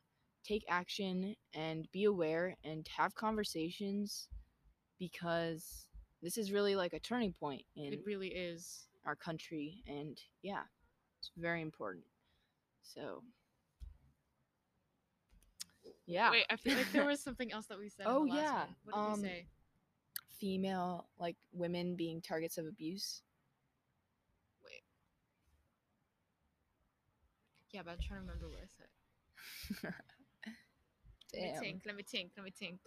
take 0.45 0.65
action 0.69 1.35
and 1.55 1.87
be 1.93 2.05
aware 2.05 2.57
and 2.65 2.87
have 2.97 3.15
conversations 3.15 4.29
because 4.99 5.87
this 6.23 6.39
is 6.39 6.53
really 6.53 6.75
like 6.75 6.93
a 6.93 7.01
turning 7.01 7.33
point 7.33 7.63
in 7.77 7.93
It 7.93 8.03
really 8.05 8.29
is. 8.29 8.89
our 9.05 9.15
country 9.15 9.83
and 9.87 10.19
yeah 10.43 10.63
it's 11.19 11.31
very 11.37 11.63
important 11.63 12.05
so 12.83 13.23
yeah 16.07 16.31
Wait, 16.31 16.47
I 16.51 16.57
feel 16.57 16.77
like 16.77 16.91
there 16.93 17.05
was 17.05 17.21
something 17.25 17.53
else 17.53 17.67
that 17.67 17.79
we 17.79 17.89
said. 17.89 18.07
Oh, 18.09 18.25
yeah, 18.25 18.65
one. 18.65 18.75
What 18.85 18.95
did 18.95 19.13
um, 19.13 19.23
we 19.23 19.29
say? 19.29 19.47
female 20.41 21.09
like 21.19 21.37
women 21.53 21.97
being 21.97 22.21
targets 22.21 22.59
of 22.59 22.67
abuse 22.67 23.23
Yeah, 27.73 27.83
but 27.85 27.93
I'm 27.93 27.99
trying 28.01 28.21
to 28.21 28.27
remember 28.27 28.49
what 28.49 28.61
I 28.63 28.67
said. 28.77 28.87
Let 31.35 31.43
me 31.43 31.53
think. 31.61 31.83
Let 31.87 31.97
me 31.97 32.03
think. 32.03 32.33
Let 32.37 32.45
me 32.45 32.51
think. 32.51 32.81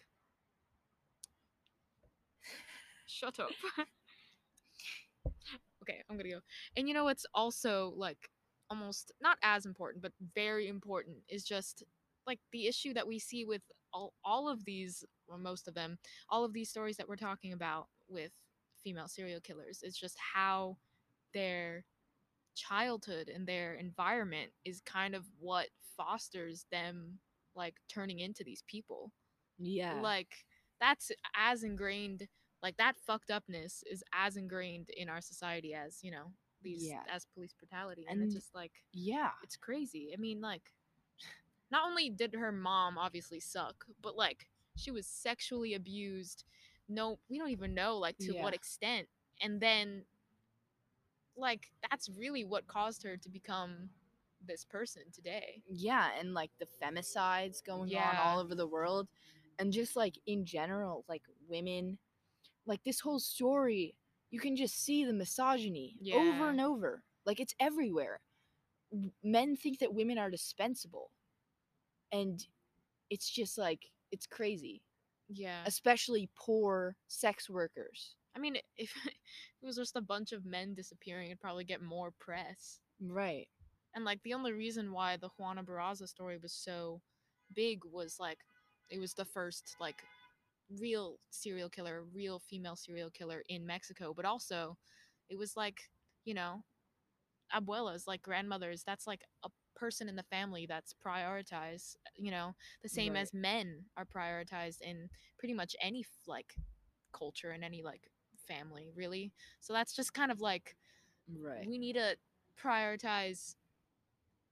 Shut 3.06 3.40
up. 3.40 3.52
okay, 5.84 6.02
I'm 6.10 6.18
gonna 6.18 6.30
go. 6.30 6.40
And 6.76 6.88
you 6.88 6.94
know 6.94 7.04
what's 7.04 7.26
also 7.34 7.94
like 7.96 8.30
almost 8.70 9.12
not 9.22 9.38
as 9.44 9.66
important, 9.66 10.02
but 10.02 10.14
very 10.36 10.68
important 10.68 11.18
is 11.30 11.44
just 11.44 11.84
like 12.26 12.40
the 12.52 12.68
issue 12.68 12.94
that 12.94 13.08
we 13.08 13.20
see 13.20 13.46
with 13.46 13.62
all 13.94 14.14
all 14.24 14.48
of 14.50 14.66
these, 14.66 15.04
or 15.28 15.38
most 15.38 15.68
of 15.68 15.74
them, 15.74 15.98
all 16.30 16.44
of 16.46 16.54
these 16.54 16.70
stories 16.70 16.98
that 16.98 17.08
we're 17.08 17.16
talking 17.16 17.54
about 17.54 17.88
with 18.08 18.32
female 18.84 19.08
serial 19.08 19.42
killers 19.42 19.84
is 19.84 19.96
just 19.98 20.18
how 20.34 20.78
their 21.34 21.84
childhood 22.56 23.30
and 23.34 23.48
their 23.48 23.74
environment 23.76 24.52
is 24.66 24.82
kind 24.86 25.16
of 25.16 25.26
what 25.40 25.68
fosters 25.98 26.66
them 26.72 27.20
like 27.56 27.76
turning 27.90 28.20
into 28.20 28.44
these 28.44 28.64
people. 28.68 29.12
Yeah. 29.58 30.00
Like 30.02 30.46
that's 30.80 31.12
as 31.36 31.64
ingrained 31.64 32.28
like 32.64 32.78
that 32.78 32.96
fucked 33.06 33.32
upness 33.32 33.84
is 33.90 34.04
as 34.14 34.38
ingrained 34.38 34.90
in 34.96 35.10
our 35.10 35.22
society 35.22 35.74
as 35.74 36.00
you 36.04 36.12
know 36.12 36.32
these 36.64 36.88
Yeah. 36.88 37.02
as 37.12 37.26
police 37.34 37.54
brutality 37.54 38.06
and, 38.10 38.22
it's 38.24 38.34
just 38.34 38.54
like 38.56 38.72
yeah. 38.94 39.32
it's 39.44 39.58
crazy. 39.58 40.12
I 40.14 40.18
mean 40.20 40.42
like 40.42 40.72
not 41.72 41.88
only 41.88 42.10
did 42.10 42.34
her 42.36 42.52
mom 42.52 42.98
obviously 42.98 43.40
suck 43.40 43.86
but 44.02 44.16
like 44.16 44.48
she 44.78 44.92
was 44.92 45.06
sexually 45.08 45.74
abused 45.74 46.44
no 46.88 47.20
we 47.30 47.38
don't 47.38 47.50
even 47.50 47.74
know 47.74 47.98
like 47.98 48.18
to 48.20 48.34
Yeah. 48.36 48.44
what 48.44 48.54
extent. 48.54 49.08
And 49.42 49.60
then 49.60 50.06
like 51.38 51.72
that's 51.90 52.10
really 52.10 52.44
what 52.44 52.68
caused 52.68 53.04
her 53.04 53.18
to 53.18 53.30
become 53.30 53.90
this 54.46 54.66
person 54.66 55.04
today. 55.14 55.62
Yeah 55.70 56.10
and 56.20 56.34
like 56.34 56.52
the 56.60 56.68
femicides 56.82 57.64
going 57.64 57.96
on 57.96 58.16
all 58.18 58.40
over 58.40 58.56
the 58.56 58.68
world 58.68 59.08
and 59.60 59.72
just 59.72 59.96
like 59.96 60.16
in 60.26 60.46
general 60.46 61.06
like 61.08 61.24
women 61.48 61.98
like 62.66 62.84
this 62.84 63.00
whole 63.00 63.20
story 63.20 63.96
you 64.30 64.40
can 64.40 64.56
just 64.56 64.84
see 64.84 65.04
the 65.06 65.14
misogyny 65.14 65.96
over 66.14 66.50
and 66.50 66.62
over 66.62 67.04
like 67.26 67.40
it's 67.40 67.56
everywhere. 67.60 68.20
Men 69.24 69.56
think 69.56 69.80
that 69.80 69.94
women 69.94 70.18
are 70.18 70.30
dispensable 70.30 71.12
and 72.12 72.46
it's 73.10 73.30
just 73.30 73.58
like 73.58 73.90
it's 74.12 74.26
crazy. 74.26 74.82
Yeah. 75.30 75.62
Especially 75.66 76.30
poor 76.36 76.96
sex 77.08 77.50
workers 77.50 78.16
i 78.36 78.40
mean 78.40 78.56
if 78.78 78.92
it 79.06 79.66
was 79.66 79.76
just 79.76 79.96
a 79.96 80.02
bunch 80.02 80.32
of 80.32 80.46
men 80.46 80.74
disappearing 80.74 81.28
it'd 81.28 81.40
probably 81.42 81.64
get 81.66 81.82
more 81.82 82.12
press 82.20 82.80
right 83.02 83.48
and 83.96 84.06
like 84.06 84.22
the 84.24 84.34
only 84.34 84.52
reason 84.52 84.92
why 84.92 85.18
the 85.18 85.30
juana 85.38 85.64
barraza 85.64 86.08
story 86.08 86.38
was 86.42 86.54
so 86.54 87.02
big 87.56 87.80
was 87.86 88.18
like 88.20 88.40
it 88.90 89.00
was 89.00 89.14
the 89.14 89.26
first 89.26 89.76
like 89.80 90.04
real 90.80 91.18
serial 91.30 91.70
killer, 91.70 92.04
real 92.14 92.40
female 92.40 92.76
serial 92.76 93.10
killer 93.10 93.44
in 93.50 93.66
Mexico, 93.66 94.14
but 94.16 94.26
also 94.26 94.78
it 95.30 95.38
was 95.38 95.56
like, 95.56 95.80
you 96.26 96.34
know, 96.34 96.64
abuelas, 97.56 98.08
like 98.08 98.22
grandmothers, 98.22 98.84
that's 98.86 99.08
like 99.08 99.22
a 99.44 99.50
person 99.76 100.10
in 100.10 100.16
the 100.16 100.24
family 100.24 100.66
that's 100.68 100.94
prioritized, 101.06 101.96
you 102.16 102.32
know, 102.32 102.54
the 102.84 102.90
same 102.90 103.16
Right. 103.16 103.18
as 103.18 103.34
men 103.34 103.86
are 103.98 104.06
prioritized 104.06 104.82
in 104.82 105.10
pretty 105.40 105.54
much 105.54 105.76
any 105.82 106.04
like 106.28 106.54
culture 107.14 107.52
and 107.52 107.64
any 107.64 107.82
like 107.84 108.10
family, 108.48 108.92
really. 108.96 109.32
So 109.60 109.74
that's 109.74 109.94
just 109.96 110.14
kind 110.14 110.32
of 110.32 110.42
like 110.42 110.76
Right. 111.40 111.66
we 111.68 111.78
need 111.78 111.94
to 111.94 112.16
prioritize 112.62 113.56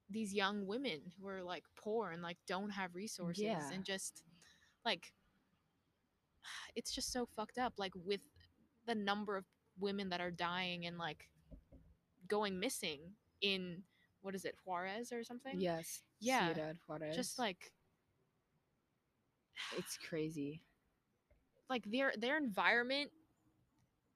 these 0.10 0.34
young 0.34 0.66
women 0.66 1.02
who 1.20 1.28
are 1.28 1.44
like 1.44 1.64
poor 1.76 2.12
and 2.12 2.22
like 2.24 2.38
don't 2.48 2.70
have 2.72 2.96
resources 2.96 3.44
Yeah. 3.44 3.70
and 3.74 3.84
just 3.84 4.24
like 4.86 5.12
it's 6.76 6.92
just 6.92 7.12
so 7.12 7.26
fucked 7.36 7.58
up 7.58 7.74
like 7.78 7.94
with 8.06 8.22
the 8.88 8.96
number 8.96 9.36
of 9.38 9.46
women 9.80 10.10
that 10.10 10.22
are 10.22 10.32
dying 10.32 10.86
and 10.86 10.98
like 10.98 11.30
going 12.28 12.60
missing 12.60 13.00
in 13.42 13.84
what 14.22 14.34
is 14.36 14.46
it 14.46 14.56
Juarez 14.66 15.12
or 15.12 15.24
something 15.24 15.60
Yes. 15.60 16.02
Yeah, 16.20 16.48
Ciudad 16.50 16.78
Juarez. 16.88 17.16
just 17.16 17.38
like 17.38 17.72
it's 19.78 19.98
crazy. 19.98 20.62
like 21.70 21.84
their 21.86 22.14
their 22.18 22.38
environment 22.38 23.12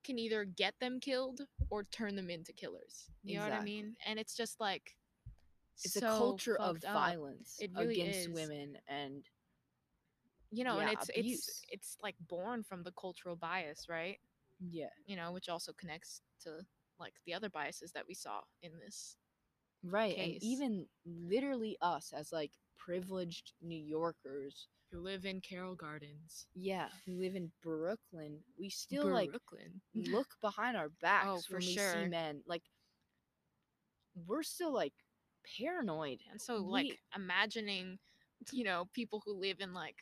can 0.03 0.19
either 0.19 0.45
get 0.45 0.73
them 0.79 0.99
killed 0.99 1.41
or 1.69 1.83
turn 1.85 2.15
them 2.15 2.29
into 2.29 2.51
killers 2.53 3.05
you 3.23 3.37
know 3.37 3.43
what 3.43 3.53
I 3.53 3.61
mean 3.61 3.95
and 4.05 4.19
it's 4.19 4.35
just 4.35 4.59
like 4.59 4.95
It's 5.83 5.95
a 5.95 6.01
culture 6.01 6.57
of 6.57 6.77
up. 6.77 6.93
violence 6.93 7.57
It 7.59 7.71
really 7.77 8.01
against 8.01 8.29
is. 8.29 8.33
women 8.33 8.77
and 8.87 9.23
you 10.51 10.63
know 10.63 10.79
and 10.79 10.89
it's 10.91 11.09
abuse. 11.09 11.47
it's 11.47 11.61
it's 11.69 11.97
like 12.03 12.15
born 12.29 12.63
from 12.63 12.83
the 12.83 12.91
cultural 12.91 13.35
bias 13.35 13.87
right 13.89 14.19
yeah. 14.69 14.89
you 15.05 15.15
know 15.15 15.31
which 15.31 15.49
also 15.49 15.73
connects 15.73 16.21
to 16.43 16.49
like 16.99 17.13
the 17.25 17.33
other 17.33 17.49
biases 17.49 17.91
that 17.93 18.05
we 18.07 18.13
saw 18.13 18.41
in 18.61 18.71
this 18.83 19.15
Right. 19.85 20.15
case. 20.15 20.35
And 20.35 20.43
even 20.43 20.85
literally 21.05 21.75
us 21.81 22.13
as 22.15 22.31
like 22.31 22.51
privileged 22.77 23.51
New 23.61 23.77
Yorkers, 23.83 24.69
who 24.93 24.99
live 25.01 25.25
in 25.25 25.41
Carroll 25.41 25.75
Gardens 25.75 26.47
yeah, 26.55 26.87
who 27.05 27.19
live 27.19 27.35
in 27.35 27.51
Brooklyn, 27.63 28.39
we 28.59 28.69
still 28.69 29.07
like 29.07 29.31
look 29.95 30.27
behind 30.41 30.77
our 30.77 30.87
oh, 30.87 30.91
backs 31.01 31.27
Oh, 31.29 31.41
for 31.49 31.55
when 31.57 31.65
we 31.67 31.73
sure. 31.73 31.93
see 32.03 32.09
men. 32.09 32.41
Like 32.47 32.63
we're 34.27 34.43
still 34.43 34.73
like 34.73 34.93
paranoid. 35.59 36.19
and 36.31 36.39
so 36.41 36.61
We- 36.61 36.69
like 36.71 36.99
imagining 37.15 37.99
you 38.51 38.63
know 38.65 38.87
people 38.93 39.21
who 39.25 39.33
live 39.39 39.57
in 39.61 39.73
like 39.73 39.95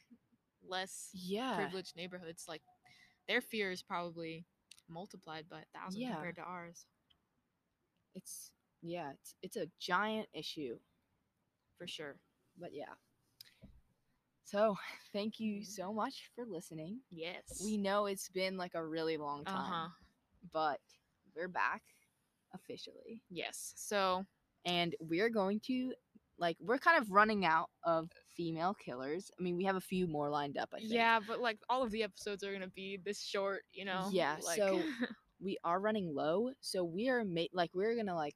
less 0.68 1.10
yeah. 1.14 1.56
privileged 1.56 1.96
neighborhoods 1.96 2.46
like 2.48 2.62
their 3.28 3.42
fear 3.42 3.72
is 3.72 3.84
probably 3.84 4.46
multiplied 4.90 5.48
by 5.50 5.62
a 5.62 5.78
thousand 5.80 6.02
Yeah. 6.02 6.14
compared 6.14 6.36
to 6.38 6.42
ours 6.42 6.86
It's 8.16 8.52
yeah, 8.82 9.12
it's 9.14 9.36
it's 9.44 9.58
a 9.58 9.68
giant 9.80 10.28
issue. 10.34 10.78
for 11.78 11.88
sure 11.88 12.16
But 12.60 12.74
yeah. 12.74 12.94
So, 14.52 14.76
thank 15.14 15.40
you 15.40 15.62
Mhm. 15.62 15.66
so 15.66 15.94
much 15.94 16.30
for 16.36 16.46
listening. 16.46 17.00
yes 17.10 17.62
We 17.64 17.78
know 17.78 18.06
it's 18.08 18.30
been 18.30 18.58
like 18.58 18.76
a 18.76 18.86
really 18.86 19.18
long 19.18 19.46
time, 19.46 19.58
uh-huh 19.58 19.90
but 20.52 20.80
we're 21.36 21.48
back 21.48 21.84
officially. 22.54 23.22
yes 23.30 23.74
so 23.78 24.26
And 24.66 24.96
we're 25.00 25.30
going 25.30 25.60
to 25.62 25.94
like 26.38 26.58
we're 26.60 26.80
kind 26.80 27.00
of 27.02 27.12
running 27.12 27.46
out 27.46 27.70
of 27.84 28.10
female 28.36 28.74
killers. 28.74 29.30
I 29.40 29.44
mean, 29.44 29.56
we 29.56 29.64
have 29.66 29.76
a 29.76 29.82
few 29.82 30.08
more 30.08 30.30
lined 30.30 30.58
up, 30.58 30.70
I 30.74 30.80
think. 30.80 30.92
yeah 30.92 31.20
but 31.26 31.40
like 31.40 31.60
all 31.70 31.84
of 31.84 31.92
the 31.92 32.04
episodes 32.04 32.44
are 32.44 32.52
gonna 32.52 32.68
be 32.68 32.98
this 32.98 33.22
short 33.24 33.64
you 33.72 33.86
know 33.86 34.10
Yeah, 34.12 34.38
like 34.46 34.58
so- 34.58 34.82
We 35.40 35.58
are 35.64 35.80
running 35.80 36.14
low, 36.14 36.52
so 36.60 36.84
we 36.84 37.10
are 37.10 37.24
ma- 37.26 37.52
like 37.54 37.72
we're 37.74 37.96
going 37.96 38.06
to 38.06 38.14
like 38.14 38.36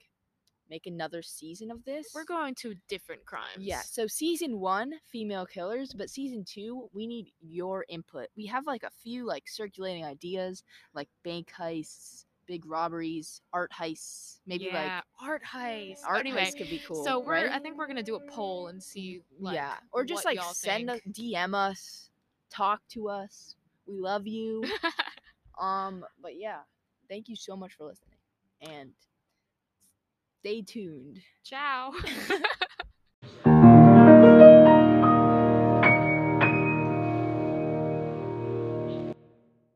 make 0.69 0.87
another 0.87 1.21
season 1.21 1.71
of 1.71 1.83
this. 1.85 2.07
we're 2.13 2.25
going 2.25 2.55
to 2.55 2.75
different 2.87 3.25
crimes 3.25 3.57
Yeah, 3.59 3.81
so 3.81 4.07
season 4.07 4.59
one, 4.59 4.93
female 5.11 5.45
killers, 5.45 5.93
but 5.93 6.09
season 6.09 6.43
two, 6.43 6.89
we 6.93 7.07
need 7.07 7.31
your 7.41 7.85
input. 7.89 8.27
We 8.35 8.45
have 8.47 8.65
like 8.65 8.83
a 8.83 8.91
few 9.03 9.25
like 9.25 9.47
circulating 9.47 10.05
ideas, 10.05 10.63
like 10.93 11.07
bank 11.23 11.51
heists, 11.57 12.25
big 12.45 12.65
robberies, 12.65 13.41
art 13.53 13.71
heists, 13.71 14.39
maybe 14.45 14.65
yeah, 14.65 15.01
art 15.21 15.41
heists. 15.43 16.01
art 16.07 16.19
anyway 16.19 16.43
heists 16.43 16.57
could 16.57 16.69
be 16.69 16.81
cool. 16.85 17.03
so 17.03 17.19
we're 17.19 17.33
right? 17.33 17.51
i 17.51 17.59
think 17.59 17.77
we're 17.77 17.87
gonna 17.87 18.03
do 18.03 18.15
a 18.15 18.31
poll 18.31 18.67
and 18.67 18.81
see 18.81 19.21
like, 19.39 19.55
yeah, 19.55 19.75
or 19.91 20.03
just 20.05 20.25
like 20.25 20.41
send 20.53 20.89
us. 20.89 20.99
DM 21.11 21.53
us, 21.53 22.09
talk 22.49 22.81
to 22.89 23.09
us. 23.09 23.55
We 23.87 23.99
love 23.99 24.25
you. 24.27 24.63
um, 25.59 26.03
but 26.21 26.37
yeah, 26.37 26.59
thank 27.09 27.27
you 27.29 27.35
so 27.35 27.55
much 27.55 27.73
for 27.73 27.85
listening, 27.85 28.17
and 28.61 28.91
stay 30.45 30.61
tuned. 30.61 31.21
ciao 31.43 31.91